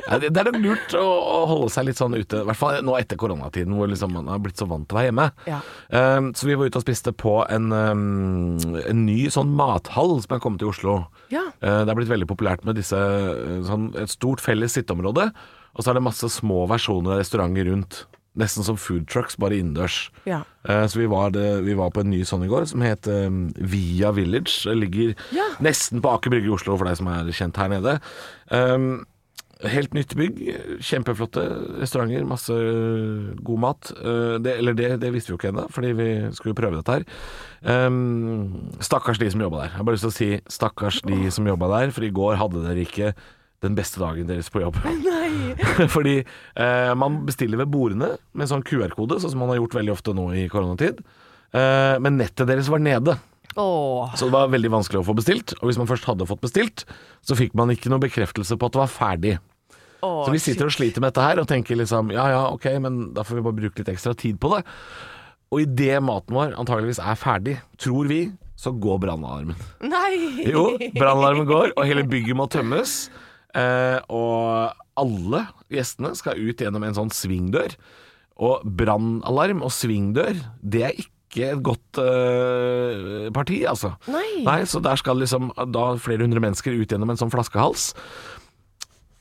Ja, 0.08 0.16
det, 0.20 0.30
det 0.32 0.40
er 0.40 0.48
nok 0.48 0.60
lurt 0.64 0.94
å, 0.96 1.04
å 1.04 1.38
holde 1.50 1.70
seg 1.72 1.88
litt 1.88 2.00
sånn 2.00 2.16
ute, 2.16 2.42
i 2.42 2.48
hvert 2.48 2.58
fall 2.58 2.80
nå 2.84 2.96
etter 2.96 3.20
koronatiden 3.20 3.76
hvor 3.76 3.90
liksom 3.90 4.14
man 4.16 4.30
har 4.32 4.40
blitt 4.44 4.60
så 4.60 4.68
vant 4.68 4.88
til 4.88 4.96
å 4.96 5.00
være 5.00 5.10
hjemme. 5.10 5.26
Ja. 5.48 5.60
Um, 5.92 6.30
så 6.36 6.48
vi 6.48 6.56
var 6.56 6.70
ute 6.70 6.80
og 6.80 6.86
spiste 6.86 7.12
på 7.12 7.34
en, 7.44 7.68
um, 7.72 8.78
en 8.80 9.04
ny 9.04 9.18
sånn 9.32 9.52
mathall 9.56 10.16
som 10.24 10.36
er 10.36 10.42
kommet 10.44 10.62
til 10.64 10.72
Oslo. 10.72 10.98
Ja. 11.32 11.44
Uh, 11.60 11.82
det 11.84 11.92
er 11.92 12.00
blitt 12.00 12.12
veldig 12.12 12.28
populært 12.30 12.64
med 12.68 12.80
disse 12.80 12.96
uh, 12.96 13.58
sånn, 13.68 13.90
et 14.00 14.12
stort 14.12 14.44
felles 14.44 14.76
sitteområde, 14.78 15.28
og 15.76 15.84
så 15.84 15.92
er 15.92 15.98
det 15.98 16.06
masse 16.08 16.32
små 16.32 16.64
versjoner 16.70 17.16
av 17.16 17.22
restauranter 17.22 17.68
rundt. 17.68 18.06
Nesten 18.38 18.62
som 18.66 18.76
food 18.78 19.08
trucks, 19.10 19.34
bare 19.40 19.56
innendørs. 19.58 20.10
Ja. 20.28 20.44
Eh, 20.68 20.84
Så 20.86 21.00
vi 21.00 21.08
var, 21.10 21.32
det, 21.34 21.64
vi 21.66 21.74
var 21.74 21.90
på 21.90 22.04
en 22.04 22.10
ny 22.12 22.20
sånn 22.28 22.44
i 22.46 22.50
går 22.50 22.68
som 22.70 22.84
het 22.86 23.08
um, 23.10 23.48
Via 23.58 24.12
Village. 24.14 24.60
Det 24.68 24.76
ligger 24.78 25.14
Ja. 25.34 25.48
nesten 25.64 26.00
på 26.04 26.12
Aker 26.14 26.30
Brygge 26.30 26.46
i 26.46 26.54
Oslo, 26.54 26.76
for 26.78 26.86
deg 26.86 26.96
som 27.00 27.08
er 27.10 27.30
kjent 27.34 27.56
her 27.58 27.68
nede. 27.72 27.96
Um, 28.54 29.06
helt 29.66 29.90
nytt 29.96 30.14
bygg. 30.14 30.38
Kjempeflotte 30.86 31.42
restauranter. 31.82 32.22
Masse 32.30 32.54
god 33.42 33.58
mat. 33.64 33.90
Uh, 33.98 34.36
det, 34.38 34.52
eller 34.60 34.76
det, 34.78 34.92
det 35.02 35.10
visste 35.16 35.32
vi 35.32 35.34
jo 35.34 35.40
ikke 35.40 35.50
ennå, 35.50 35.64
fordi 35.74 35.90
vi 35.98 36.08
skulle 36.38 36.54
prøve 36.54 36.78
dette 36.78 37.00
her. 37.00 37.08
Um, 37.88 38.70
stakkars 38.78 39.18
de 39.18 39.32
som 39.34 39.42
jobba 39.42 39.64
der. 39.64 39.72
Jeg 39.72 39.80
har 39.80 39.88
bare 39.88 39.98
lyst 39.98 40.06
til 40.06 40.14
å 40.14 40.18
si 40.18 40.30
stakkars 40.60 41.00
de 41.10 41.18
som 41.34 41.50
jobba 41.50 41.72
der, 41.74 41.90
for 41.96 42.06
i 42.06 42.12
går 42.14 42.38
hadde 42.38 42.62
dere 42.68 42.86
ikke 42.86 43.10
den 43.64 43.74
beste 43.78 43.98
dagen 44.02 44.28
deres 44.28 44.50
på 44.54 44.62
jobb. 44.62 44.76
Fordi 45.94 46.18
eh, 46.20 46.92
man 46.98 47.22
bestiller 47.26 47.58
ved 47.62 47.72
bordene 47.72 48.12
med 48.38 48.50
sånn 48.50 48.62
QR-kode, 48.66 49.18
sånn 49.22 49.34
som 49.34 49.42
man 49.42 49.50
har 49.52 49.60
gjort 49.62 49.78
veldig 49.80 49.94
ofte 49.96 50.14
nå 50.16 50.28
i 50.38 50.46
koronatid. 50.52 51.00
Eh, 51.56 51.96
men 52.04 52.18
nettet 52.20 52.48
deres 52.50 52.70
var 52.70 52.82
nede, 52.84 53.16
Åh. 53.58 54.14
så 54.14 54.28
det 54.28 54.34
var 54.36 54.50
veldig 54.52 54.70
vanskelig 54.76 55.02
å 55.02 55.06
få 55.08 55.16
bestilt. 55.18 55.56
Og 55.58 55.70
hvis 55.70 55.80
man 55.80 55.90
først 55.90 56.06
hadde 56.06 56.28
fått 56.28 56.44
bestilt, 56.44 56.86
så 57.26 57.38
fikk 57.38 57.56
man 57.58 57.72
ikke 57.74 57.90
noe 57.92 58.02
bekreftelse 58.04 58.58
på 58.58 58.68
at 58.70 58.76
det 58.76 58.82
var 58.84 58.92
ferdig. 58.94 59.36
Åh, 60.06 60.24
Så 60.26 60.30
vi 60.30 60.38
sitter 60.42 60.68
og 60.68 60.74
sliter 60.76 61.02
med 61.02 61.10
dette 61.10 61.24
her 61.26 61.40
og 61.42 61.48
tenker 61.50 61.74
liksom 61.78 62.12
ja 62.14 62.28
ja, 62.30 62.42
ok, 62.54 62.68
men 62.84 63.08
da 63.16 63.24
får 63.26 63.40
vi 63.40 63.46
bare 63.48 63.58
bruke 63.64 63.82
litt 63.82 63.90
ekstra 63.96 64.14
tid 64.14 64.38
på 64.38 64.52
det. 64.54 64.62
Og 65.48 65.64
idet 65.64 65.96
maten 66.04 66.36
vår 66.36 66.52
antageligvis 66.60 67.00
er 67.02 67.16
ferdig, 67.18 67.56
tror 67.80 68.06
vi, 68.10 68.20
så 68.58 68.70
går 68.74 68.98
brannalarmen. 69.02 69.56
Nei! 69.86 70.44
Jo, 70.50 70.68
brannalarmen 70.98 71.48
går, 71.48 71.72
og 71.74 71.86
hele 71.88 72.04
bygget 72.06 72.36
må 72.38 72.46
tømmes. 72.52 73.08
Eh, 73.56 74.00
og 74.12 74.74
alle 74.98 75.44
gjestene 75.72 76.12
skal 76.18 76.40
ut 76.40 76.60
gjennom 76.60 76.84
en 76.84 76.96
sånn 76.96 77.12
svingdør. 77.14 77.76
Og 78.38 78.66
brannalarm 78.78 79.64
og 79.66 79.72
svingdør, 79.74 80.36
det 80.62 80.82
er 80.86 80.98
ikke 80.98 81.52
et 81.52 81.62
godt 81.64 82.00
eh, 82.02 83.28
parti, 83.34 83.60
altså. 83.68 83.94
Nei. 84.10 84.64
Så 84.68 84.80
der 84.84 84.98
skal 85.00 85.20
liksom 85.20 85.52
da 85.74 85.90
flere 86.00 86.24
hundre 86.24 86.42
mennesker 86.44 86.76
ut 86.76 86.92
gjennom 86.92 87.12
en 87.12 87.20
sånn 87.20 87.32
flaskehals. 87.34 87.92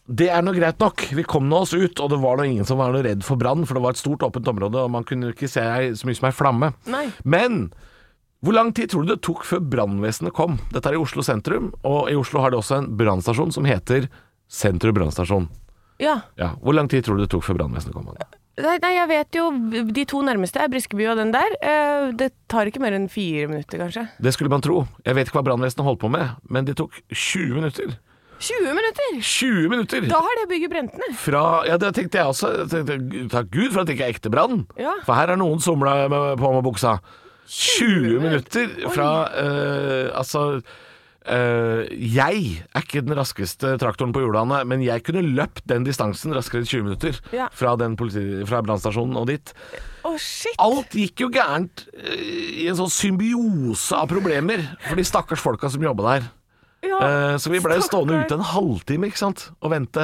Det 0.08 0.30
er 0.32 0.44
nå 0.46 0.54
greit 0.56 0.80
nok. 0.80 1.04
Vi 1.18 1.26
kom 1.28 1.50
nå 1.52 1.66
oss 1.66 1.74
ut, 1.76 2.00
og 2.00 2.14
det 2.14 2.22
var 2.24 2.40
nå 2.40 2.46
ingen 2.48 2.68
som 2.68 2.80
var 2.80 2.94
noe 2.96 3.04
redd 3.04 3.26
for 3.28 3.40
brann, 3.40 3.66
for 3.68 3.76
det 3.76 3.84
var 3.84 3.96
et 3.96 4.00
stort 4.00 4.24
åpent 4.24 4.48
område, 4.48 4.80
og 4.80 4.94
man 4.94 5.04
kunne 5.08 5.34
ikke 5.34 5.50
se 5.52 5.66
så 6.00 6.08
mye 6.08 6.20
som 6.20 6.30
ei 6.30 6.36
flamme. 6.36 6.72
Nei. 6.88 7.08
Men 7.28 7.68
hvor 8.46 8.54
lang 8.54 8.74
tid 8.78 8.92
tror 8.92 9.06
du 9.06 9.14
det 9.16 9.22
tok 9.26 9.44
før 9.48 9.60
brannvesenet 9.66 10.34
kom? 10.38 10.60
Dette 10.74 10.92
er 10.92 10.98
i 10.98 11.02
Oslo 11.02 11.24
sentrum, 11.26 11.72
og 11.88 12.10
i 12.12 12.16
Oslo 12.20 12.42
har 12.44 12.54
de 12.54 12.60
også 12.60 12.78
en 12.82 12.92
brannstasjon 13.00 13.54
som 13.56 13.66
heter 13.66 14.10
Sentrum 14.48 14.94
brannstasjon. 14.96 15.48
Ja. 16.00 16.20
Ja, 16.38 16.52
Hvor 16.62 16.76
lang 16.78 16.88
tid 16.88 17.04
tror 17.04 17.18
du 17.18 17.24
det 17.26 17.32
tok 17.34 17.44
før 17.44 17.58
brannvesenet 17.58 17.96
kom? 17.98 18.06
Nei, 18.58 18.78
nei, 18.82 18.92
jeg 18.96 19.08
vet 19.12 19.36
jo 19.38 19.44
De 19.94 20.04
to 20.10 20.22
nærmeste 20.26 20.62
er 20.62 20.70
Briskeby 20.70 21.08
og 21.12 21.18
den 21.20 21.34
der. 21.34 21.56
Eh, 21.62 22.12
Det 22.18 22.32
tar 22.50 22.70
ikke 22.70 22.80
mer 22.82 22.94
enn 22.98 23.10
fire 23.10 23.48
minutter, 23.50 23.78
kanskje. 23.82 24.06
Det 24.22 24.34
skulle 24.34 24.50
man 24.54 24.62
tro. 24.62 24.86
Jeg 25.06 25.18
vet 25.18 25.28
ikke 25.30 25.40
hva 25.42 25.46
brannvesenet 25.50 25.86
holdt 25.86 26.00
på 26.06 26.10
med, 26.14 26.38
men 26.50 26.66
det 26.70 26.78
tok 26.78 26.94
20 27.12 27.54
minutter. 27.58 27.98
20 28.40 28.70
minutter! 28.78 29.18
20 29.26 29.70
minutter! 29.70 30.02
Da 30.08 30.20
har 30.22 30.36
det 30.38 30.48
bygget 30.52 30.70
brent 30.70 30.94
ned. 30.94 31.16
Fra, 31.18 31.44
ja, 31.66 31.78
det 31.82 31.90
tenkte 31.98 32.20
jeg 32.22 32.30
også. 32.30 32.52
Tenkte, 32.70 32.98
Takk 33.34 33.50
Gud 33.50 33.72
for 33.74 33.82
at 33.82 33.90
det 33.90 33.96
ikke 33.98 34.06
er 34.06 34.14
ekte 34.14 34.30
brann. 34.30 34.68
Ja. 34.78 34.94
For 35.08 35.18
her 35.18 35.34
er 35.34 35.40
noen 35.42 35.58
somla 35.60 35.96
på 36.38 36.52
med 36.54 36.64
buksa. 36.66 37.00
20 37.48 38.20
minutter 38.22 38.68
fra 38.94 39.10
eh, 39.40 40.10
Altså 40.20 40.62
eh, 41.26 41.88
Jeg 41.96 42.42
er 42.76 42.84
ikke 42.84 43.02
den 43.06 43.16
raskeste 43.18 43.74
traktoren 43.82 44.14
på 44.16 44.22
Jordane, 44.24 44.62
men 44.68 44.84
jeg 44.86 45.04
kunne 45.08 45.24
løpt 45.26 45.64
den 45.70 45.86
distansen 45.88 46.36
raskere 46.36 46.62
enn 46.64 46.70
20 46.70 46.84
minutter. 46.88 47.20
Ja. 47.36 47.48
Fra, 47.56 47.76
den 47.80 47.96
politi, 48.00 48.24
fra 48.50 48.62
brannstasjonen 48.66 49.18
og 49.20 49.28
dit. 49.32 49.54
Å, 50.08 50.14
shit! 50.22 50.56
Alt 50.64 50.96
gikk 50.98 51.26
jo 51.26 51.30
gærent 51.34 51.86
eh, 51.96 52.64
i 52.64 52.68
en 52.72 52.78
sånn 52.80 52.92
symbiose 52.94 53.96
av 53.98 54.08
problemer 54.12 54.64
for 54.88 55.00
de 55.00 55.08
stakkars 55.08 55.44
folka 55.44 55.72
som 55.74 55.84
jobba 55.84 56.12
der. 56.18 56.30
Ja, 56.86 56.98
Eh, 57.02 57.36
Så 57.42 57.50
vi 57.52 57.60
ble 57.60 57.76
stående 57.84 58.20
ute 58.24 58.36
en 58.38 58.46
halvtime 58.54 59.08
ikke 59.10 59.20
sant? 59.20 59.48
og 59.62 59.72
vente 59.74 60.04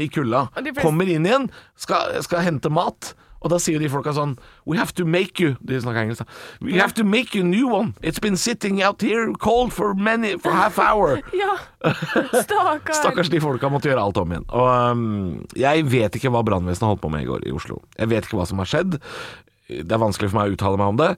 i 0.00 0.08
kulda. 0.10 0.46
Og 0.56 0.64
de 0.64 0.72
fleste- 0.72 0.82
Kommer 0.82 1.08
inn 1.12 1.24
igjen, 1.28 1.44
skal, 1.78 2.16
skal 2.24 2.42
hente 2.42 2.70
mat. 2.72 3.12
Og 3.44 3.52
da 3.52 3.58
sier 3.60 3.82
de 3.82 3.90
folka 3.92 4.14
sånn 4.16 4.34
We 4.64 4.78
have 4.80 4.94
to 4.96 5.04
make 5.04 5.42
you 5.42 5.54
De 5.60 5.76
snakker 5.80 6.06
engelsk, 6.06 6.24
da. 6.24 6.64
We 6.64 6.78
have 6.80 6.96
to 6.96 7.04
make 7.04 7.36
you 7.36 7.44
a 7.44 7.48
new 7.48 7.68
one. 7.68 7.92
It's 8.00 8.22
been 8.22 8.38
sitting 8.40 8.80
out 8.82 9.04
here 9.04 9.28
cold 9.38 9.74
for 9.76 9.94
many 9.94 10.34
For 10.40 10.54
half 10.54 10.80
hour. 10.80 11.20
Ja, 11.34 11.56
Stakkars. 12.40 12.96
Stakkars 13.02 13.30
de 13.32 13.40
folka 13.42 13.68
måtte 13.72 13.90
gjøre 13.90 14.02
alt 14.06 14.18
om 14.20 14.32
igjen. 14.32 14.46
Og 14.56 14.68
um, 14.94 15.02
jeg 15.58 15.84
vet 15.92 16.16
ikke 16.16 16.32
hva 16.32 16.44
brannvesenet 16.46 16.88
holdt 16.94 17.02
på 17.02 17.10
med 17.12 17.26
i 17.26 17.28
går 17.28 17.44
i 17.48 17.52
Oslo. 17.54 17.82
Jeg 17.98 18.10
vet 18.12 18.24
ikke 18.24 18.38
hva 18.40 18.46
som 18.48 18.62
har 18.62 18.70
skjedd. 18.70 18.96
Det 19.68 19.92
er 19.92 20.00
vanskelig 20.00 20.30
for 20.30 20.40
meg 20.40 20.52
å 20.52 20.56
uttale 20.56 20.80
meg 20.80 20.94
om 20.94 21.00
det, 21.00 21.10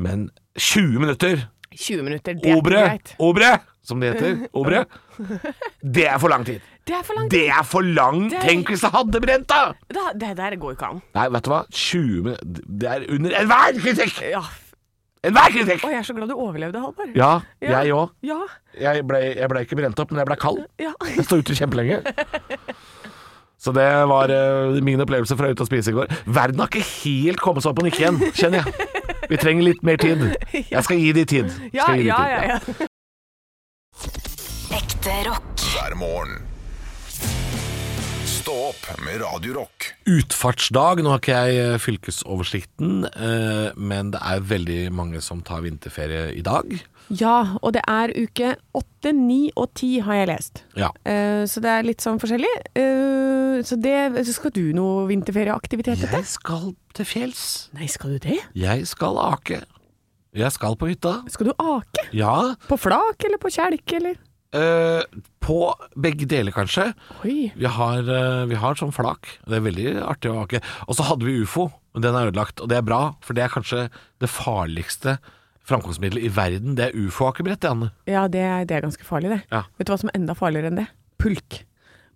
men 0.00 0.28
20 0.56 1.02
minutter 1.02 1.44
20 1.76 2.02
minutter, 2.06 2.34
det 2.34 2.50
er 2.52 2.60
greit. 2.62 3.14
obre, 3.18 3.50
som 3.84 4.00
det 4.00 4.14
heter. 4.14 4.46
Obre. 4.54 4.84
Det 5.94 6.06
er 6.08 6.18
for 6.18 6.28
lang 6.32 6.42
tid. 6.46 6.60
Det 6.88 6.94
er 6.96 7.02
for 7.06 7.14
langt. 7.14 7.30
Det 7.30 7.42
er 7.48 7.62
for 7.62 7.80
lang 7.86 8.24
Det 8.30 8.38
er- 8.38 8.46
Tenk 8.48 8.68
hvis 8.72 8.80
det 8.82 8.90
hadde 8.90 9.20
brent, 9.22 9.46
da! 9.48 9.60
Da, 9.94 10.04
det 10.18 10.32
der 10.36 10.56
går 10.58 10.72
ikke 10.74 10.88
an. 10.88 11.02
Nei, 11.14 11.28
vet 11.30 11.44
du 11.46 11.50
hva? 11.52 11.60
20 11.70 12.22
minutter 12.24 12.64
Det 12.80 12.88
er 12.90 13.04
under 13.14 13.36
enhver 13.40 13.78
kritikk! 13.84 14.18
Ja. 14.32 14.40
Enhver 15.24 15.52
kritikk! 15.54 15.84
Og 15.86 15.92
jeg 15.94 15.98
er 16.02 16.08
så 16.08 16.16
glad 16.16 16.28
du 16.28 16.34
overlevde, 16.34 16.80
Halvor. 16.82 17.12
Ja, 17.16 17.30
Ja. 17.62 17.78
jeg 17.84 17.92
òg. 17.94 18.10
Ja. 18.26 18.40
Jeg 18.80 19.06
ble, 19.06 19.20
jeg 19.36 19.48
ble 19.52 19.62
ikke 19.64 19.76
brent 19.78 20.00
opp, 20.02 20.10
men 20.10 20.18
jeg 20.24 20.26
ble 20.32 20.36
kald. 20.42 20.64
ja. 20.82 20.92
Jeg 21.16 21.24
sto 21.28 21.36
ute 21.40 21.54
kjempelenge. 21.54 22.02
Så 23.64 23.72
det 23.72 23.86
var 24.10 24.28
uh, 24.28 24.74
min 24.84 25.00
opplevelse 25.00 25.36
fra 25.38 25.48
ute 25.48 25.62
og 25.64 25.68
spise 25.70 25.92
i 25.92 25.94
går. 25.96 26.10
Verden 26.26 26.58
har 26.60 26.68
ikke 26.68 26.82
helt 27.04 27.40
kommet 27.40 27.62
seg 27.64 27.70
opp 27.72 27.78
og 27.80 27.86
nikke 27.86 28.02
igjen, 28.02 28.18
kjenner 28.36 28.64
jeg. 28.64 29.03
Vi 29.30 29.36
trenger 29.40 29.70
litt 29.70 29.82
mer 29.86 30.00
tid. 30.00 30.26
Jeg 30.74 30.84
skal 30.86 31.00
gi 31.00 31.12
de 31.16 31.24
tid. 31.28 31.52
Ja, 31.72 31.90
gi 31.94 32.02
de 32.02 32.10
ja, 32.10 32.18
tid, 32.18 32.32
ja, 32.32 32.42
ja. 32.54 32.90
Ekte 34.74 35.20
rock. 35.28 35.68
hver 35.74 35.94
morgen. 35.98 36.42
Stå 38.44 38.54
opp 38.68 38.88
med 39.00 39.22
Radiorock. 39.22 39.86
Utfartsdag. 40.10 41.00
Nå 41.00 41.14
har 41.14 41.20
ikke 41.22 41.36
jeg 41.46 41.60
eh, 41.62 41.78
fylkesoversikten, 41.80 43.06
eh, 43.08 43.70
men 43.80 44.10
det 44.12 44.20
er 44.20 44.42
veldig 44.44 44.80
mange 44.92 45.22
som 45.24 45.40
tar 45.40 45.62
vinterferie 45.64 46.26
i 46.36 46.42
dag. 46.44 46.74
Ja, 47.08 47.56
og 47.62 47.72
det 47.76 47.84
er 47.88 48.12
uke 48.12 48.54
8, 48.76 49.14
9 49.16 49.38
og 49.56 49.70
10 49.72 50.04
har 50.04 50.20
jeg 50.20 50.28
lest. 50.34 50.64
Ja. 50.76 50.90
Eh, 51.08 51.44
så 51.48 51.62
det 51.64 51.72
er 51.72 51.88
litt 51.88 52.04
sånn 52.04 52.20
forskjellig. 52.20 52.52
Så 53.62 53.76
det 53.80 53.94
så 54.26 54.32
Skal 54.34 54.50
du 54.56 54.64
noe 54.76 55.06
vinterferieaktivitet 55.10 56.02
etter? 56.04 56.18
Jeg 56.24 56.30
skal 56.32 56.74
til 56.96 57.06
fjells. 57.08 57.44
Nei, 57.76 57.86
skal 57.90 58.16
du 58.16 58.18
det? 58.26 58.40
Jeg 58.58 58.86
skal 58.90 59.18
ake. 59.22 59.62
Jeg 60.34 60.50
skal 60.50 60.74
på 60.80 60.88
hytta. 60.90 61.20
Skal 61.30 61.52
du 61.52 61.54
ake? 61.62 62.08
Ja. 62.16 62.54
På 62.66 62.78
flak 62.80 63.22
eller 63.24 63.38
på 63.38 63.52
kjelk, 63.54 63.92
eller? 64.00 64.16
eh, 64.54 65.02
på 65.42 65.58
begge 65.98 66.26
deler, 66.30 66.54
kanskje. 66.54 66.88
Oi. 67.24 67.52
Vi 67.56 67.66
har, 67.66 67.98
eh, 67.98 68.44
vi 68.46 68.54
har 68.54 68.74
sånn 68.78 68.94
flak. 68.94 69.38
Det 69.46 69.58
er 69.58 69.64
veldig 69.66 69.86
artig 70.02 70.30
å 70.30 70.42
ake. 70.44 70.60
Og 70.88 70.94
så 70.96 71.06
hadde 71.08 71.26
vi 71.26 71.40
ufo, 71.42 71.72
men 71.94 72.02
den 72.02 72.14
er 72.14 72.30
ødelagt. 72.30 72.60
Og 72.62 72.68
det 72.70 72.78
er 72.78 72.86
bra, 72.86 73.14
for 73.20 73.34
det 73.34 73.44
er 73.44 73.54
kanskje 73.54 73.90
det 74.20 74.30
farligste 74.30 75.18
framkomstmiddelet 75.66 76.24
i 76.28 76.32
verden. 76.34 76.74
Det 76.76 76.90
er 76.90 76.98
ufo-akebrett, 77.06 77.60
det, 77.60 77.70
Anne. 77.70 77.90
Ja, 78.06 78.26
det 78.28 78.40
er, 78.40 78.64
det 78.64 78.76
er 78.76 78.86
ganske 78.86 79.04
farlig, 79.06 79.30
det. 79.30 79.42
Ja. 79.50 79.64
Vet 79.78 79.88
du 79.88 79.92
hva 79.94 80.00
som 80.00 80.10
er 80.12 80.18
enda 80.20 80.34
farligere 80.38 80.70
enn 80.70 80.82
det? 80.82 80.88
Pulk. 81.18 81.64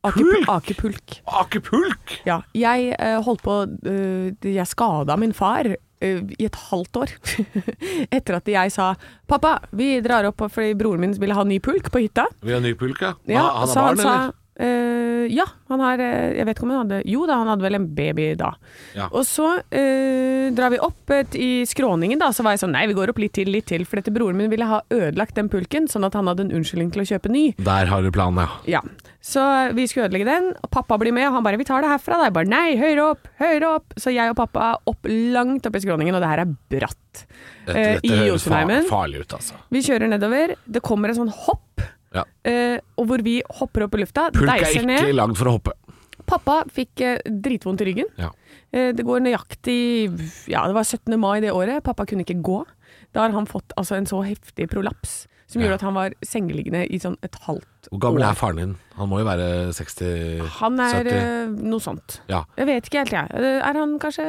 Ake, 0.06 0.24
Akepulk. 0.46 1.18
Akepulk! 1.26 2.18
Ja. 2.26 2.40
Jeg 2.54 2.92
uh, 2.94 3.18
holdt 3.26 3.42
på 3.42 3.58
uh, 3.66 4.28
Jeg 4.46 4.66
skada 4.70 5.16
min 5.18 5.34
far 5.34 5.66
eh, 5.66 6.20
i 6.38 6.46
et 6.46 6.58
halvt 6.68 7.00
år. 7.02 7.14
Etter 8.16 8.38
at 8.38 8.48
jeg 8.48 8.74
sa 8.74 8.92
'pappa, 9.26 9.58
vi 9.74 9.98
drar 10.04 10.28
opp 10.30 10.44
fordi 10.46 10.76
broren 10.78 11.02
min 11.02 11.16
ville 11.18 11.34
ha 11.34 11.44
ny 11.44 11.58
pulk 11.58 11.90
på 11.90 12.04
hytta'. 12.06 12.28
Vi 12.42 12.54
har 12.54 12.62
ny 12.62 12.74
pulk, 12.78 13.02
ja. 13.02 13.14
Ja, 13.26 13.48
han 13.58 13.68
har 13.68 13.74
barn, 13.74 13.98
sa, 13.98 14.14
eller? 14.14 14.36
Eh, 14.58 15.24
ja, 15.32 15.44
han 15.68 15.82
har 15.84 16.00
eh, 16.02 16.36
Jeg 16.38 16.46
vet 16.48 16.56
ikke 16.56 16.66
om 16.66 16.72
han 16.74 16.80
hadde 16.84 17.00
Jo 17.08 17.26
da, 17.28 17.38
han 17.40 17.50
hadde 17.52 17.66
vel 17.66 17.78
en 17.78 17.88
baby 17.94 18.28
da. 18.38 18.52
Ja. 18.96 19.08
Og 19.12 19.26
så 19.28 19.48
uh, 19.60 20.46
drar 20.54 20.72
vi 20.72 20.80
opp 20.82 21.12
et, 21.14 21.36
i 21.38 21.50
skråningen, 21.68 22.20
da. 22.20 22.30
Så 22.34 22.44
var 22.46 22.56
jeg 22.56 22.62
sånn 22.64 22.74
Nei, 22.76 22.86
vi 22.90 22.96
går 22.96 23.12
opp 23.12 23.20
litt 23.22 23.36
til, 23.38 23.50
litt 23.52 23.68
til. 23.70 23.84
For 23.88 24.00
dette 24.00 24.14
broren 24.14 24.38
min 24.38 24.50
ville 24.52 24.68
ha 24.68 24.80
ødelagt 24.94 25.36
den 25.38 25.50
pulken, 25.52 25.88
sånn 25.90 26.06
at 26.08 26.16
han 26.18 26.30
hadde 26.30 26.48
en 26.48 26.54
unnskyldning 26.58 26.92
til 26.94 27.04
å 27.04 27.08
kjøpe 27.12 27.32
ny. 27.32 27.44
Der 27.64 27.90
har 27.90 28.04
du 28.04 28.10
planen, 28.14 28.44
ja. 28.44 28.78
Ja. 28.78 29.12
Så 29.24 29.42
vi 29.76 29.84
skulle 29.90 30.06
ødelegge 30.08 30.28
den, 30.28 30.52
og 30.62 30.70
pappa 30.72 30.96
blir 31.00 31.12
med, 31.12 31.26
og 31.28 31.38
han 31.38 31.44
bare 31.44 31.58
'Vi 31.58 31.66
tar 31.68 31.82
det 31.82 31.90
herfra', 31.90 32.16
da. 32.16 32.24
Jeg 32.28 32.36
bare 32.38 32.48
'Nei, 32.48 32.76
høyere 32.78 33.10
opp, 33.12 33.28
høyere 33.40 33.74
opp'. 33.76 33.98
Så 33.98 34.14
jeg 34.14 34.30
og 34.30 34.36
pappa 34.36 34.78
opp 34.86 35.06
langt 35.08 35.66
opp 35.66 35.76
i 35.76 35.82
skråningen, 35.84 36.14
og 36.14 36.22
det 36.22 36.30
her 36.30 36.44
er 36.44 36.54
bratt. 36.70 37.26
Dette, 37.66 37.74
dette 37.74 38.06
uh, 38.06 38.08
I 38.08 38.30
høres 38.30 38.46
far, 38.48 38.70
farlig 38.88 39.20
ut, 39.26 39.34
altså. 39.34 39.54
Vi 39.70 39.82
kjører 39.84 40.08
nedover, 40.08 40.54
det 40.64 40.82
kommer 40.82 41.10
en 41.10 41.18
sånn 41.18 41.34
hopp, 41.34 41.82
Ja. 42.14 42.24
eh, 42.44 42.78
og 42.96 43.06
hvor 43.10 43.22
vi 43.22 43.42
hopper 43.60 43.84
opp 43.84 43.94
i 43.94 44.02
lufta, 44.04 44.30
Pulk 44.32 44.48
er 44.48 44.64
ikke 44.72 45.12
lagd 45.14 45.36
for 45.36 45.50
å 45.50 45.56
hoppe. 45.58 45.74
Pappa 46.28 46.62
fikk 46.72 47.00
eh, 47.04 47.18
dritvondt 47.24 47.80
i 47.84 47.88
ryggen. 47.88 48.08
Ja. 48.20 48.30
Eh, 48.72 48.90
det 48.92 49.04
går 49.06 49.22
nøyaktig 49.24 50.10
Ja, 50.50 50.66
det 50.68 50.74
var 50.76 50.84
17. 50.84 51.16
mai 51.20 51.40
det 51.40 51.52
året. 51.52 51.82
Pappa 51.84 52.04
kunne 52.08 52.24
ikke 52.26 52.40
gå. 52.44 52.62
Da 53.16 53.22
har 53.24 53.32
han 53.32 53.46
fått 53.48 53.72
altså, 53.76 53.96
en 53.96 54.06
så 54.08 54.20
heftig 54.26 54.68
prolaps 54.68 55.26
som 55.48 55.62
gjorde 55.62 55.78
at 55.78 55.84
han 55.86 55.94
var 55.96 56.12
sengeliggende 56.20 56.82
i 56.92 56.98
sånn 57.00 57.14
et 57.24 57.32
halvt 57.46 57.88
år. 57.88 57.92
Hvor 57.94 58.00
gammel 58.04 58.24
er 58.26 58.34
faren 58.36 58.58
din? 58.60 58.74
Han 58.98 59.08
må 59.08 59.22
jo 59.22 59.28
være 59.30 59.46
60-70? 59.72 60.42
Han 60.58 60.80
er 60.84 60.98
70? 60.98 61.14
eh, 61.14 61.54
noe 61.72 61.80
sånt. 61.80 62.18
Ja. 62.28 62.42
Jeg 62.60 62.68
vet 62.68 62.90
ikke 62.90 62.98
helt, 63.06 63.14
jeg. 63.16 63.32
Eh, 63.32 63.62
Er 63.64 63.78
han 63.80 63.96
kanskje 64.02 64.26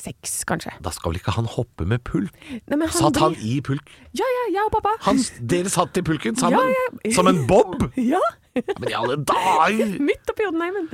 66, 0.00 0.44
kanskje? 0.48 0.72
Da 0.84 0.92
skal 0.94 1.12
vel 1.12 1.20
ikke 1.20 1.34
han 1.36 1.48
hoppe 1.50 1.86
med 1.88 2.02
pulk? 2.08 2.32
Nei, 2.50 2.76
men 2.76 2.86
han 2.88 2.96
Satt 2.96 3.20
han 3.20 3.36
i 3.44 3.58
pulk? 3.64 3.92
Ja, 4.16 4.26
ja, 4.36 4.44
jeg 4.56 4.66
og 4.66 4.72
pappa. 4.78 4.94
Han, 5.06 5.20
dere 5.52 5.72
satt 5.72 6.00
i 6.00 6.04
pulken 6.06 6.38
sammen? 6.40 6.72
Ja, 6.72 6.86
ja. 7.04 7.14
Som 7.16 7.30
en 7.30 7.44
bob? 7.50 7.90
Ja, 8.10 8.20
Men 8.54 8.88
i 8.90 8.94
alle 8.98 9.16
dager! 9.22 9.92
midt 10.10 10.30
oppi 10.32 10.42
Jotunheimen. 10.46 10.88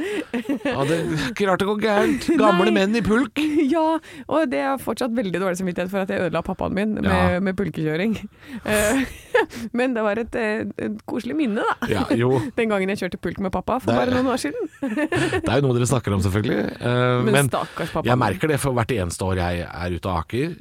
Ja, 0.66 0.82
det 0.88 0.96
er 0.98 1.12
ikke 1.30 1.46
rart 1.48 1.62
det 1.62 1.68
går 1.70 1.80
gærent. 1.82 2.26
Gamle 2.40 2.66
Nei. 2.68 2.74
menn 2.80 2.98
i 3.00 3.04
pulk. 3.06 3.40
Ja, 3.76 3.96
og 4.30 4.50
det 4.52 4.60
er 4.62 4.76
fortsatt 4.80 5.14
veldig 5.16 5.40
dårlig 5.42 5.58
samvittighet 5.58 5.90
for 5.90 6.04
at 6.04 6.10
jeg 6.12 6.20
ødela 6.26 6.42
pappaen 6.46 6.74
min 6.76 6.92
med, 6.98 7.08
Ja. 7.08 7.40
med 7.42 7.56
pulkekjøring. 7.58 8.16
Eh, 8.66 9.02
Men 9.76 9.92
det 9.94 10.00
var 10.02 10.16
et, 10.18 10.34
eh, 10.40 10.62
et 10.80 10.94
koselig 11.08 11.34
minne, 11.36 11.60
da. 11.60 11.88
Ja, 11.90 12.04
jo. 12.16 12.38
Den 12.56 12.70
gangen 12.72 12.88
jeg 12.92 12.98
kjørte 13.02 13.18
pulk 13.20 13.38
med 13.44 13.52
pappa 13.52 13.76
for 13.84 13.92
bare 13.92 14.10
noen 14.14 14.30
år 14.32 14.40
siden. 14.40 14.68
Det 14.80 15.42
er 15.44 15.58
jo 15.60 15.66
noe 15.66 15.76
dere 15.76 15.88
snakker 15.90 16.14
om, 16.16 16.22
selvfølgelig. 16.24 16.62
Eh, 16.80 17.24
Men, 17.26 17.32
Men 17.36 17.50
stakkars 17.50 17.92
pappa. 17.92 18.08
jeg 18.08 18.18
merker 18.22 18.48
det 18.52 18.58
for 18.62 18.72
hvert 18.76 18.94
eneste 18.96 19.26
år 19.28 19.36
jeg 19.42 19.66
er 19.66 19.96
ute 19.98 20.08
og 20.08 20.22
aker. 20.22 20.56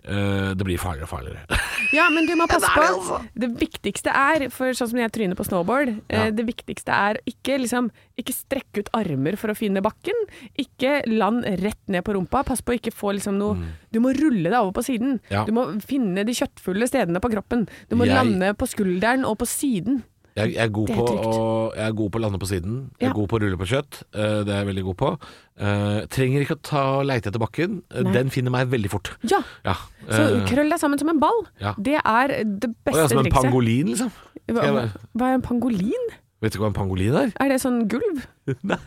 Det 0.59 0.67
blir 0.67 0.81
farligere 0.81 1.07
og 1.07 1.13
farligere. 1.13 1.61
Ja, 1.95 2.09
men 2.11 2.27
du 2.27 2.35
må 2.35 2.47
passe 2.51 2.67
på. 2.75 2.83
altså. 2.83 3.21
Det 3.45 3.49
viktigste 3.61 4.11
er, 4.11 4.47
for 4.53 4.75
sånn 4.75 4.91
som 4.91 4.99
jeg 4.99 5.13
tryner 5.15 5.39
på 5.39 5.47
snowboard, 5.47 5.93
det 6.09 6.45
viktigste 6.47 6.84
er 6.93 7.17
ikke 7.25 7.57
liksom 7.61 7.89
Ikke 8.17 8.33
strekke 8.33 8.79
ut 8.79 8.89
armer 8.93 9.35
for 9.35 9.49
å 9.51 9.55
finne 9.57 9.81
bakken. 9.83 10.13
Ikke 10.57 11.01
land 11.07 11.43
rett 11.61 11.81
ned 11.87 12.03
på 12.03 12.13
rumpa. 12.15 12.43
Pass 12.45 12.61
på 12.61 12.71
å 12.73 12.79
ikke 12.79 12.93
få 12.95 13.13
liksom 13.17 13.37
noe 13.37 13.57
Du 13.91 13.99
må 13.99 14.13
rulle 14.15 14.49
deg 14.49 14.59
over 14.59 14.71
på 14.71 14.83
siden. 14.85 15.19
Mm. 15.19 15.31
Ja. 15.31 15.43
Du 15.45 15.51
må 15.51 15.81
finne 15.83 16.23
de 16.25 16.31
kjøttfulle 16.33 16.87
stedene 16.87 17.19
på 17.19 17.31
kroppen. 17.31 17.67
Du 17.89 17.95
må 17.95 18.05
Jeg- 18.05 18.15
lande 18.15 18.53
på 18.55 18.65
skulderen 18.67 19.25
og 19.25 19.37
på 19.39 19.45
siden. 19.47 20.03
Jeg, 20.35 20.51
jeg, 20.51 20.65
er 20.65 20.67
god 20.67 20.89
er 20.89 20.95
på 20.95 21.03
å, 21.07 21.75
jeg 21.77 21.85
er 21.87 21.93
god 21.95 22.11
på 22.11 22.19
å 22.19 22.21
lande 22.21 22.39
på 22.39 22.47
siden. 22.49 22.91
Jeg 22.99 23.05
er 23.07 23.07
Ja. 23.07 23.13
god 23.15 23.29
på 23.29 23.37
å 23.37 23.41
rulle 23.41 23.55
på 23.57 23.67
kjøtt. 23.71 24.03
Eh, 24.13 24.43
Det 24.43 24.49
er 24.51 24.65
jeg 24.65 24.67
veldig 24.67 24.83
god 24.83 24.97
på. 24.97 25.09
Uh, 25.55 26.05
trenger 26.11 26.41
ikke 26.43 26.57
å 26.57 26.61
ta 26.61 27.01
leite 27.03 27.27
etter 27.31 27.39
bakken. 27.39 27.83
Eh, 27.89 28.03
Nei. 28.03 28.11
Den 28.11 28.29
finner 28.29 28.51
meg 28.51 28.67
veldig 28.67 28.89
fort. 28.91 29.11
Ja, 29.23 29.39
Ja. 29.63 29.75
så 30.09 30.45
krøll 30.45 30.69
deg 30.69 30.77
sammen 30.79 30.99
som 30.99 31.07
en 31.07 31.19
ball. 31.19 31.47
ja. 31.61 31.73
Det 31.79 32.01
er 32.03 32.27
det 32.43 32.67
beste 32.83 32.91
trikset. 32.91 33.09
som 33.09 33.17
en 33.19 33.23
trikset. 33.25 33.43
pangolin, 33.43 33.87
liksom. 33.87 34.11
Hva, 34.49 34.91
hva 35.15 35.25
er 35.31 35.33
en 35.35 35.41
pangolin? 35.41 36.05
Vet 36.45 36.53
du 36.53 36.59
hva 36.61 36.67
en 36.69 36.75
pangolin 36.77 37.15
er? 37.17 37.31
Er 37.41 37.49
det 37.49 37.55
sånn 37.63 37.87
gulv? 37.89 38.19
Nei. 38.69 38.77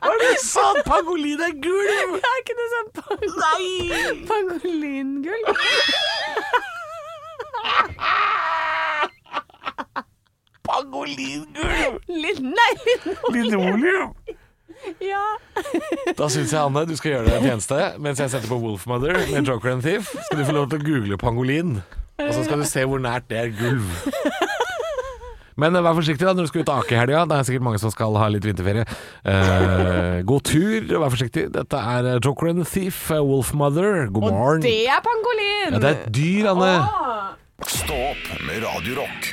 Hva 0.00 0.08
er 0.08 0.22
det 0.22 0.30
du 0.30 0.40
sa? 0.40 0.64
Pangolin 0.86 1.44
er 1.44 1.52
gulv! 1.66 2.16
Det 2.16 2.30
Er 2.30 2.40
ikke 2.40 2.56
noe 2.62 2.70
sånn 2.72 2.88
pang 2.96 3.20
pangolingulv? 4.32 5.52
Pangolingulv! 10.70 12.00
Litt, 12.08 12.40
nei, 12.40 12.72
litt 13.04 13.36
Linoleum! 13.36 14.16
Ja. 15.12 15.24
Da 16.18 16.28
syns 16.32 16.52
jeg, 16.52 16.60
Anne, 16.60 16.84
du 16.88 16.94
skal 16.98 17.14
gjøre 17.14 17.28
deg 17.28 17.36
en 17.38 17.48
tjeneste. 17.50 17.80
Mens 18.02 18.20
jeg 18.22 18.32
setter 18.32 18.50
på 18.50 18.58
Wolfmother 18.62 19.18
med 19.30 19.48
Joker 19.48 19.74
and 19.74 19.84
Thief, 19.84 20.10
skal 20.26 20.40
du 20.40 20.46
få 20.48 20.56
lov 20.56 20.70
til 20.72 20.80
å 20.82 20.86
google 20.86 21.18
pangolin. 21.20 21.78
Og 22.20 22.32
så 22.36 22.44
skal 22.44 22.60
du 22.60 22.68
se 22.68 22.84
hvor 22.84 23.00
nært 23.00 23.28
det 23.30 23.38
er 23.40 23.52
gulv. 23.56 23.86
Men 25.60 25.76
eh, 25.76 25.82
vær 25.84 25.96
forsiktig 25.96 26.24
da 26.24 26.32
når 26.36 26.46
du 26.46 26.50
skal 26.52 26.64
ut 26.64 26.72
og 26.72 26.82
ake 26.84 26.94
i 26.94 26.98
helga. 27.00 27.24
Det 27.28 27.36
er 27.36 27.46
sikkert 27.48 27.66
mange 27.66 27.80
som 27.82 27.92
skal 27.92 28.16
ha 28.20 28.28
litt 28.32 28.46
vinterferie. 28.48 28.84
Eh, 29.28 30.20
god 30.28 30.46
tur, 30.48 30.78
og 30.96 31.04
vær 31.04 31.14
forsiktig. 31.16 31.46
Dette 31.56 31.82
er 31.94 32.10
eh, 32.14 32.20
Joker 32.24 32.52
and 32.52 32.64
Thief, 32.68 33.02
eh, 33.12 33.20
Wolfmother. 33.24 34.06
God 34.14 34.30
Og 34.30 34.64
det 34.64 34.76
er 34.88 35.04
pangolin! 35.04 35.76
Ja, 35.76 35.82
det 35.82 35.92
er 35.92 35.98
et 35.98 36.10
dyr, 36.16 36.50
Anne. 36.54 36.72
Stå 37.68 37.96
opp 38.12 38.34
med 38.46 38.64
Radio 38.64 39.02
Rock. 39.02 39.32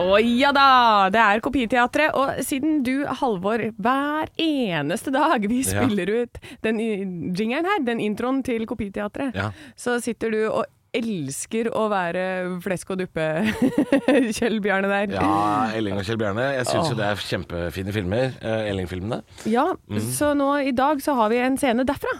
Å 0.00 0.16
ja 0.24 0.50
da, 0.56 1.10
det 1.12 1.20
er 1.20 1.40
Kopiteatret. 1.44 2.14
Og 2.16 2.38
siden 2.46 2.78
du, 2.86 3.02
Halvor, 3.20 3.60
hver 3.76 4.30
eneste 4.40 5.12
dag 5.12 5.44
vi 5.48 5.60
Ja. 5.62 5.82
spiller 5.84 6.08
ut 6.22 6.38
den 6.64 6.78
jingeren 7.36 7.66
her, 7.68 7.82
den 7.84 8.00
introen 8.00 8.42
til 8.42 8.64
Kopiteatret, 8.66 9.34
Ja. 9.36 9.50
så 9.76 10.00
sitter 10.00 10.30
du 10.30 10.48
og 10.50 10.64
elsker 10.94 11.70
å 11.72 11.88
være 11.88 12.60
flesk 12.60 12.90
og 12.90 12.98
duppe 13.00 13.26
Kjell 14.36 14.60
Bjarne 14.60 14.88
der. 14.88 15.14
Ja, 15.14 15.70
Elling 15.76 15.96
og 15.96 16.04
Kjell 16.04 16.18
Bjarne. 16.20 16.54
Jeg 16.56 16.66
syns 16.68 16.88
jo 16.90 16.96
det 16.96 17.06
er 17.06 17.16
kjempefine 17.16 17.92
filmer. 17.92 18.32
eh, 18.42 18.68
Elling-filmene. 18.72 19.22
Ja, 19.46 19.74
så 20.12 20.34
nå 20.36 20.54
i 20.66 20.72
dag 20.72 21.00
så 21.00 21.14
har 21.16 21.28
vi 21.32 21.36
en 21.38 21.56
scene 21.56 21.84
derfra. 21.84 22.12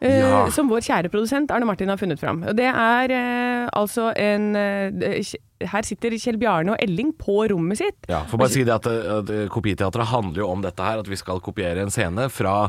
Eh, 0.00 0.18
Ja. 0.20 0.44
Som 0.54 0.68
vår 0.68 0.84
kjære 0.86 1.10
produsent 1.12 1.50
Arne 1.54 1.68
Martin 1.68 1.88
har 1.88 2.00
funnet 2.00 2.20
fram. 2.20 2.42
Og 2.46 2.56
Det 2.56 2.68
er 2.68 3.14
eh, 3.16 3.68
altså 3.72 4.10
en 4.16 4.54
eh, 4.56 5.32
Her 5.66 5.82
sitter 5.88 6.16
Kjell 6.20 6.36
Bjarne 6.40 6.74
og 6.74 6.82
Elling 6.84 7.14
på 7.16 7.46
rommet 7.50 7.78
sitt. 7.80 7.96
Ja, 8.10 8.24
for 8.28 8.36
bare 8.38 8.52
si 8.52 8.64
det 8.66 8.74
at, 8.76 8.86
at 8.86 9.32
Kopiteatret 9.50 10.10
handler 10.12 10.44
jo 10.44 10.50
om 10.52 10.62
dette 10.62 10.84
her, 10.84 11.00
at 11.00 11.08
vi 11.08 11.16
skal 11.16 11.40
kopiere 11.40 11.80
en 11.80 11.90
scene 11.94 12.28
fra 12.28 12.66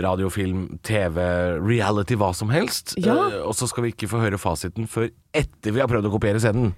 radiofilm, 0.00 0.78
TV, 0.82 1.18
reality, 1.62 2.16
hva 2.18 2.32
som 2.34 2.50
helst. 2.50 2.96
Ja. 2.98 3.14
Uh, 3.14 3.36
og 3.48 3.54
så 3.54 3.68
skal 3.70 3.86
vi 3.86 3.92
ikke 3.94 4.08
få 4.10 4.22
høre 4.24 4.40
fasiten 4.42 4.88
før 4.90 5.06
etter 5.34 5.74
vi 5.74 5.82
har 5.82 5.90
prøvd 5.90 6.08
å 6.10 6.12
kopiere 6.16 6.42
scenen. 6.42 6.72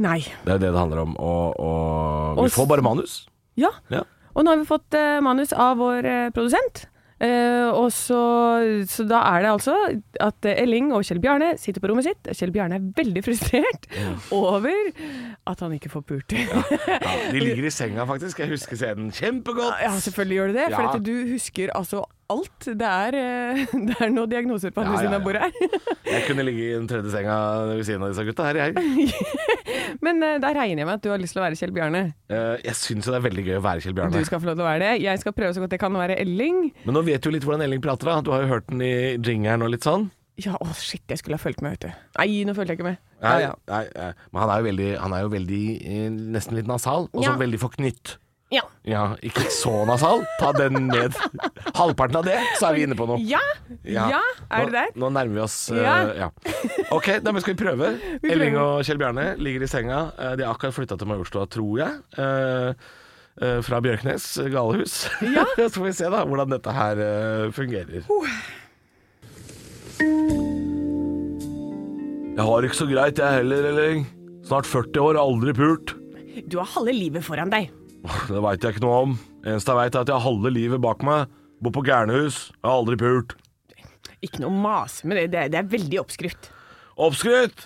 Nei. 0.00 0.20
Det 0.46 0.54
er 0.54 0.62
det 0.62 0.70
det 0.70 0.78
handler 0.78 1.02
om. 1.02 1.16
Og, 1.18 1.58
og 1.60 2.38
Og 2.38 2.46
vi 2.46 2.54
får 2.54 2.70
bare 2.70 2.84
manus. 2.86 3.24
Ja. 3.58 3.72
Ja. 3.92 4.04
Og 4.32 4.46
nå 4.46 4.54
har 4.54 4.60
vi 4.62 4.68
fått 4.68 4.94
uh, 4.96 5.18
manus 5.24 5.52
av 5.52 5.80
vår 5.82 6.06
uh, 6.06 6.30
produsent. 6.36 6.86
Eh, 7.20 7.68
og 7.76 7.90
så, 7.92 8.18
så 8.88 9.04
da 9.04 9.18
er 9.34 9.42
det 9.44 9.50
altså 9.52 9.74
at 10.24 10.46
Elling 10.54 10.88
og 10.96 11.02
Kjell 11.04 11.20
Bjarne 11.20 11.50
sitter 11.60 11.82
på 11.84 11.90
rommet 11.90 12.06
sitt. 12.08 12.30
Kjell 12.32 12.52
Bjarne 12.54 12.78
er 12.80 12.86
veldig 12.96 13.22
frustrert 13.26 13.84
over 14.32 14.72
at 15.50 15.60
han 15.66 15.74
ikke 15.76 15.90
får 15.92 16.06
pult. 16.08 16.32
Ja. 16.32 16.62
Ja, 16.88 17.12
de 17.34 17.42
ligger 17.46 17.68
i 17.68 17.74
senga, 17.74 18.06
faktisk. 18.08 18.40
Jeg 18.40 18.52
husker 18.54 18.80
scenen 18.80 19.12
kjempegodt. 19.12 19.76
ja, 19.84 19.92
selvfølgelig 20.00 20.40
gjør 20.40 20.48
du 20.54 20.58
det. 20.62 20.66
For 20.72 20.88
Ja. 20.88 20.96
du 21.10 21.14
husker 21.34 21.74
altså 21.76 22.04
alt. 22.30 22.68
Det 22.78 22.86
er, 22.88 23.16
eh, 23.20 23.64
det 23.90 23.96
er 24.00 24.12
noen 24.14 24.30
diagnoser 24.30 24.72
på 24.72 24.80
andre 24.84 25.02
siden 25.02 25.18
av 25.18 25.24
bordet 25.26 25.44
her. 25.44 25.78
Jeg 26.10 26.24
kunne 26.28 26.44
ligge 26.48 26.68
i 26.70 26.74
den 26.78 26.88
tredje 26.88 27.12
senga 27.12 27.36
ved 27.74 27.84
siden 27.84 28.06
av 28.06 28.14
disse 28.14 28.24
gutta 28.28 28.48
her, 28.48 28.64
jeg. 28.64 29.10
Men 30.00 30.22
uh, 30.22 30.36
da 30.42 30.52
regner 30.56 30.82
jeg 30.84 30.88
med 30.88 30.94
at 31.00 31.02
du 31.04 31.10
har 31.12 31.18
lyst 31.22 31.34
til 31.36 31.42
å 31.42 31.44
være 31.46 31.58
Kjell 31.60 31.74
Bjarne. 31.76 32.02
Uh, 32.30 32.56
jeg 32.64 32.76
syns 32.78 33.08
det 33.10 33.16
er 33.18 33.24
veldig 33.26 33.44
gøy 33.48 33.58
å 33.58 33.64
være 33.64 33.84
Kjell 33.84 33.96
Bjarne. 33.98 34.14
Du 34.20 34.24
skal 34.28 34.40
få 34.42 34.50
lov 34.50 34.56
til 34.60 34.64
å 34.64 34.70
være 34.70 34.84
det. 34.84 34.92
Jeg 35.04 35.20
skal 35.24 35.36
prøve 35.36 35.52
så 35.56 35.64
godt 35.64 35.76
jeg 35.76 35.82
kan 35.82 35.96
å 35.96 36.00
være 36.02 36.16
Elling. 36.22 36.62
Men 36.86 36.96
nå 36.98 37.02
vet 37.06 37.20
du 37.22 37.30
jo 37.30 37.34
litt 37.36 37.44
hvordan 37.48 37.66
Elling 37.66 37.82
prater. 37.84 38.10
da 38.12 38.20
Du 38.24 38.32
har 38.34 38.46
jo 38.46 38.52
hørt 38.54 38.66
den 38.70 38.80
i 38.86 38.92
jingeren 39.18 39.62
og 39.66 39.74
litt 39.74 39.86
sånn. 39.86 40.10
Ja, 40.40 40.54
å 40.62 40.70
shit, 40.78 41.02
jeg 41.10 41.18
skulle 41.20 41.36
ha 41.36 41.42
fulgt 41.42 41.60
med, 41.60 41.74
vet 41.76 41.90
du. 41.90 42.04
Nei, 42.16 42.28
nå 42.48 42.54
følte 42.56 42.72
jeg 42.72 42.78
ikke 42.80 42.88
med. 42.88 43.00
Nei, 43.20 43.32
Ja, 43.42 43.50
ja. 43.50 43.54
nei, 43.68 43.82
eh, 43.92 44.12
men 44.32 44.40
han 44.40 44.50
er 44.54 44.62
jo 44.62 44.66
veldig, 44.70 44.88
han 45.02 45.12
er 45.12 45.20
jo 45.26 45.30
veldig 45.34 45.64
eh, 45.84 46.06
nesten 46.36 46.56
litt 46.56 46.70
nasal, 46.70 47.10
og 47.12 47.20
så 47.24 47.32
Ja. 47.32 47.36
veldig 47.36 47.60
forknytt. 47.60 48.14
Ja. 48.50 48.62
Ja, 48.82 49.02
ikke 49.22 49.46
så 49.54 49.84
nasal. 49.86 50.24
Ta 50.40 50.50
den 50.56 50.88
ned. 50.88 51.14
Halvparten 51.76 52.18
av 52.18 52.26
det, 52.26 52.38
så 52.58 52.70
er 52.70 52.78
vi 52.78 52.86
inne 52.86 52.96
på 52.98 53.06
noe. 53.06 53.20
Ja, 53.22 53.42
ja. 53.86 54.08
er 54.50 54.66
det 54.66 54.74
der? 54.74 54.90
Nå, 54.96 55.04
nå 55.04 55.10
nærmer 55.14 55.38
vi 55.38 55.44
oss 55.44 55.58
uh, 55.70 55.78
Ja. 55.78 55.94
ja. 56.18 56.28
Ok, 56.90 57.12
da 57.22 57.34
skal 57.38 57.54
vi 57.54 57.60
prøve. 57.60 57.92
Vi 58.24 58.32
Elling 58.34 58.58
og 58.58 58.82
Kjell 58.86 58.98
Bjarne 58.98 59.28
ligger 59.38 59.62
i 59.62 59.70
senga. 59.70 60.00
Eh, 60.18 60.34
De 60.40 60.46
har 60.46 60.56
akkurat 60.56 60.74
flytta 60.74 60.98
til 60.98 61.10
Majorstua, 61.12 61.46
tror 61.50 61.78
jeg. 61.78 61.94
Uh, 62.18 62.74
fra 63.64 63.78
Bjørknes 63.80 64.26
galehus. 64.52 65.04
Ja. 65.22 65.46
så 65.56 65.70
får 65.78 65.86
vi 65.86 65.96
se 66.02 66.10
da 66.12 66.26
hvordan 66.26 66.50
dette 66.50 66.74
her 66.74 67.04
fungerer. 67.54 68.02
Jeg 72.40 72.46
har 72.48 72.66
ikke 72.66 72.82
så 72.82 72.90
greit, 72.90 73.20
jeg 73.22 73.40
heller, 73.42 73.70
Elling. 73.70 74.08
Snart 74.48 74.66
40 74.66 75.06
år, 75.06 75.20
aldri 75.22 75.54
pult. 75.54 75.94
Du 76.50 76.58
har 76.58 76.68
halve 76.74 76.92
livet 76.96 77.24
foran 77.24 77.52
deg. 77.52 77.70
Det 78.30 78.40
veit 78.44 78.64
jeg 78.64 78.76
ikke 78.76 78.84
noe 78.84 79.02
om. 79.04 79.14
Eneste 79.44 79.72
jeg 79.72 79.80
veit, 79.80 79.94
er 79.94 80.04
at 80.04 80.10
jeg 80.10 80.16
har 80.16 80.26
halve 80.26 80.52
livet 80.54 80.82
bak 80.84 81.04
meg. 81.06 81.30
Bor 81.60 81.74
på 81.76 81.84
gærnehus. 81.84 82.48
Har 82.64 82.80
aldri 82.80 82.96
pult. 83.00 83.36
Ikke 84.24 84.42
noe 84.42 84.52
mas 84.52 85.00
med 85.04 85.16
det, 85.16 85.26
det 85.32 85.40
er, 85.40 85.52
det 85.52 85.60
er 85.62 85.68
veldig 85.72 86.00
oppskrytt. 86.02 86.50
Oppskrytt! 87.00 87.64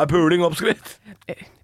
Er 0.00 0.08
puling 0.08 0.40
oppskrytt? 0.46 0.94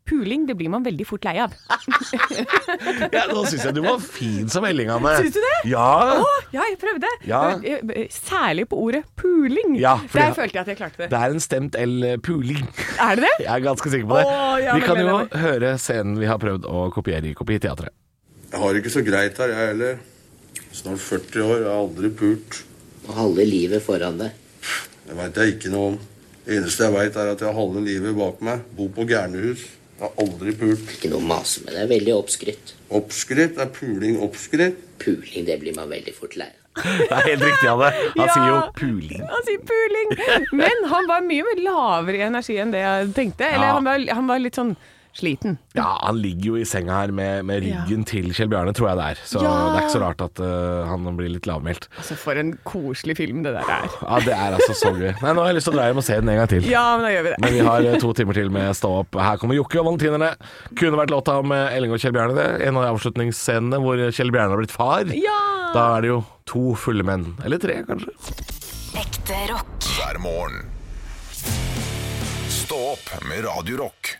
Eh, 0.08 0.14
Puling, 0.18 0.46
det 0.48 0.54
blir 0.56 0.70
man 0.72 0.84
veldig 0.84 1.06
fort 1.06 1.24
lei 1.28 1.36
av. 1.42 1.52
Ja, 3.12 3.24
nå 3.30 3.42
syns 3.48 3.64
jeg 3.64 3.74
du 3.76 3.80
var 3.84 3.98
fin 4.02 4.48
som 4.52 4.64
Elling, 4.68 4.90
Anne. 4.92 5.14
Syns 5.22 5.34
du 5.36 5.40
det? 5.42 5.54
Ja. 5.70 5.84
Åh, 6.20 6.40
ja, 6.54 6.64
jeg 6.70 6.78
prøvde. 6.80 7.10
Ja. 7.28 7.40
Eh, 7.60 7.80
eh, 7.94 8.08
Særlig 8.12 8.66
på 8.70 8.78
ordet 8.80 9.04
puling. 9.18 9.76
Ja, 9.80 9.96
Der 10.12 10.28
jeg, 10.28 10.36
følte 10.36 10.58
jeg 10.58 10.62
at 10.64 10.72
jeg 10.72 10.80
klarte 10.80 11.02
det. 11.02 11.08
Det 11.12 11.20
er 11.20 11.34
en 11.36 11.40
stemt 11.44 11.78
L-puling. 11.78 12.66
Er 13.00 13.18
det 13.18 13.26
det? 13.26 13.32
Jeg 13.48 13.52
er 13.54 13.64
ganske 13.64 13.90
sikker 13.92 14.08
på 14.10 14.18
det. 14.18 14.26
Åh, 14.28 14.56
ja, 14.64 14.74
vi 14.76 14.84
kan 14.84 15.00
jo 15.00 15.16
høre 15.42 15.72
scenen 15.80 16.18
vi 16.20 16.28
har 16.28 16.38
prøvd 16.42 16.66
å 16.68 16.84
kopiere 16.94 17.30
i 17.30 17.34
Kopiteatret. 17.38 17.94
Jeg 18.48 18.60
har 18.62 18.78
ikke 18.80 18.92
så 18.92 19.02
greit 19.06 19.38
her, 19.40 19.52
jeg 19.52 19.72
heller. 19.72 19.98
Snart 20.72 21.00
40 21.04 21.42
år, 21.44 21.56
jeg 21.62 21.68
har 21.68 21.80
aldri 21.82 22.10
pult. 22.16 22.62
Og 23.08 23.16
halve 23.16 23.44
livet 23.48 23.84
foran 23.84 24.20
deg. 24.20 24.36
Det 25.08 25.16
veit 25.16 25.40
jeg 25.40 25.56
ikke 25.56 25.72
noe 25.72 25.92
om. 25.94 25.98
Det 26.44 26.56
eneste 26.58 26.86
jeg 26.86 26.94
veit, 26.96 27.16
er 27.16 27.32
at 27.34 27.42
jeg 27.44 27.48
har 27.50 27.56
halve 27.58 27.82
livet 27.84 28.16
bak 28.16 28.40
meg. 28.44 28.64
Bor 28.76 28.88
på 28.96 29.04
gærnehus. 29.08 29.64
Jeg 29.98 30.06
har 30.06 30.12
aldri 30.22 30.52
pult. 30.54 30.90
Ikke 30.94 31.10
noe 31.10 31.20
mase 31.26 31.64
med 31.64 31.74
det. 31.74 31.80
er 31.82 31.88
Veldig 31.90 32.12
oppskrytt. 32.14 32.74
Oppskrytt? 32.94 33.58
Er 33.58 33.66
puling 33.74 34.20
oppskrytt? 34.22 34.76
Puling, 35.02 35.44
det 35.46 35.58
blir 35.62 35.74
man 35.76 35.90
veldig 35.90 36.14
fort 36.14 36.36
lei 36.38 36.46
av. 36.48 36.54
Det 36.78 37.10
er 37.10 37.24
helt 37.26 37.42
riktig, 37.42 37.66
Anne. 37.72 37.88
Han 38.14 38.28
Ja. 38.28 38.34
sier 38.34 38.48
jo 38.52 38.58
puling. 38.78 39.22
Han 39.32 39.42
sier 39.48 39.62
puling. 39.66 40.12
Men 40.60 40.84
han 40.92 41.08
var 41.10 41.24
mye 41.26 41.42
mer 41.48 41.62
lavere 41.64 42.20
i 42.20 42.26
energi 42.28 42.58
enn 42.62 42.70
det 42.74 42.84
jeg 42.84 43.08
tenkte. 43.16 43.48
Eller 43.48 43.66
Ja. 43.66 43.72
han, 43.74 43.84
var, 43.90 44.04
han 44.14 44.26
var 44.30 44.38
litt 44.38 44.54
sånn 44.60 44.76
sliten. 45.18 45.56
Ja, 45.76 45.88
han 46.04 46.18
ligger 46.22 46.52
jo 46.52 46.58
i 46.60 46.64
senga 46.68 46.94
her 47.00 47.12
med, 47.14 47.44
med 47.48 47.64
ryggen 47.66 48.04
til 48.08 48.30
Kjell 48.36 48.48
Bjarne, 48.52 48.72
tror 48.76 48.88
jeg 48.92 48.98
det 49.00 49.06
er. 49.12 49.20
Så 49.26 49.42
Ja. 49.42 49.50
det 49.52 49.80
er 49.80 49.84
ikke 49.86 49.94
så 49.96 50.02
rart 50.04 50.22
at 50.24 50.42
uh, 50.42 50.86
han 50.90 51.08
blir 51.18 51.32
litt 51.34 51.46
lavmælt. 51.50 51.88
Altså, 51.98 52.16
for 52.18 52.38
en 52.40 52.52
koselig 52.68 53.16
film 53.18 53.42
det 53.46 53.52
der 53.58 53.66
er. 53.74 53.88
Ja, 54.02 54.20
det 54.24 54.34
er 54.36 54.56
altså 54.58 54.76
så 54.78 54.92
gøy. 54.94 55.10
Nei, 55.20 55.32
nå 55.34 55.42
har 55.42 55.50
jeg 55.52 55.58
lyst 55.58 55.68
til 55.70 55.74
å 55.74 55.78
dra 55.80 55.88
hjem 55.90 56.00
og 56.02 56.06
se 56.08 56.18
den 56.22 56.32
en 56.34 56.40
gang 56.42 56.50
til. 56.54 56.68
Ja, 56.70 56.84
men 56.96 57.06
da 57.08 57.12
gjør 57.14 57.26
vi 57.28 57.32
det. 57.34 57.40
Men 57.44 57.54
vi 57.58 57.64
har 57.68 57.88
eh, 57.92 57.98
to 58.02 58.12
timer 58.18 58.38
til 58.38 58.50
med 58.54 58.70
Stå 58.78 58.92
opp. 59.02 59.18
Her 59.18 59.40
kommer 59.42 59.58
Jokke 59.58 59.80
og 59.82 59.88
Valentinerne. 59.90 60.30
Kunne 60.78 61.00
vært 61.02 61.12
låta 61.14 61.38
om 61.42 61.52
eh, 61.56 61.74
Elling 61.76 61.92
og 61.96 62.02
Kjell 62.02 62.14
Bjarne, 62.16 62.36
det. 62.38 62.48
En 62.68 62.78
av 62.78 62.86
de 62.86 62.92
avslutningsscenene 62.94 63.82
hvor 63.82 64.02
Kjell 64.14 64.30
Bjarne 64.34 64.54
har 64.54 64.62
blitt 64.62 64.74
far. 64.74 65.10
Ja! 65.16 65.38
Da 65.74 65.88
er 65.98 66.06
det 66.06 66.12
jo 66.14 66.22
to 66.48 66.72
fulle 66.80 67.04
menn. 67.04 67.32
Eller 67.44 67.60
tre, 67.62 67.80
kanskje. 67.88 68.14
Ekte 68.98 69.42
rock. 69.52 69.74
hver 69.98 70.18
morgen. 70.22 70.64
Stå 72.48 72.78
opp 72.94 73.12
med 73.28 73.44
Radio 73.46 73.82
Rock. 73.84 74.14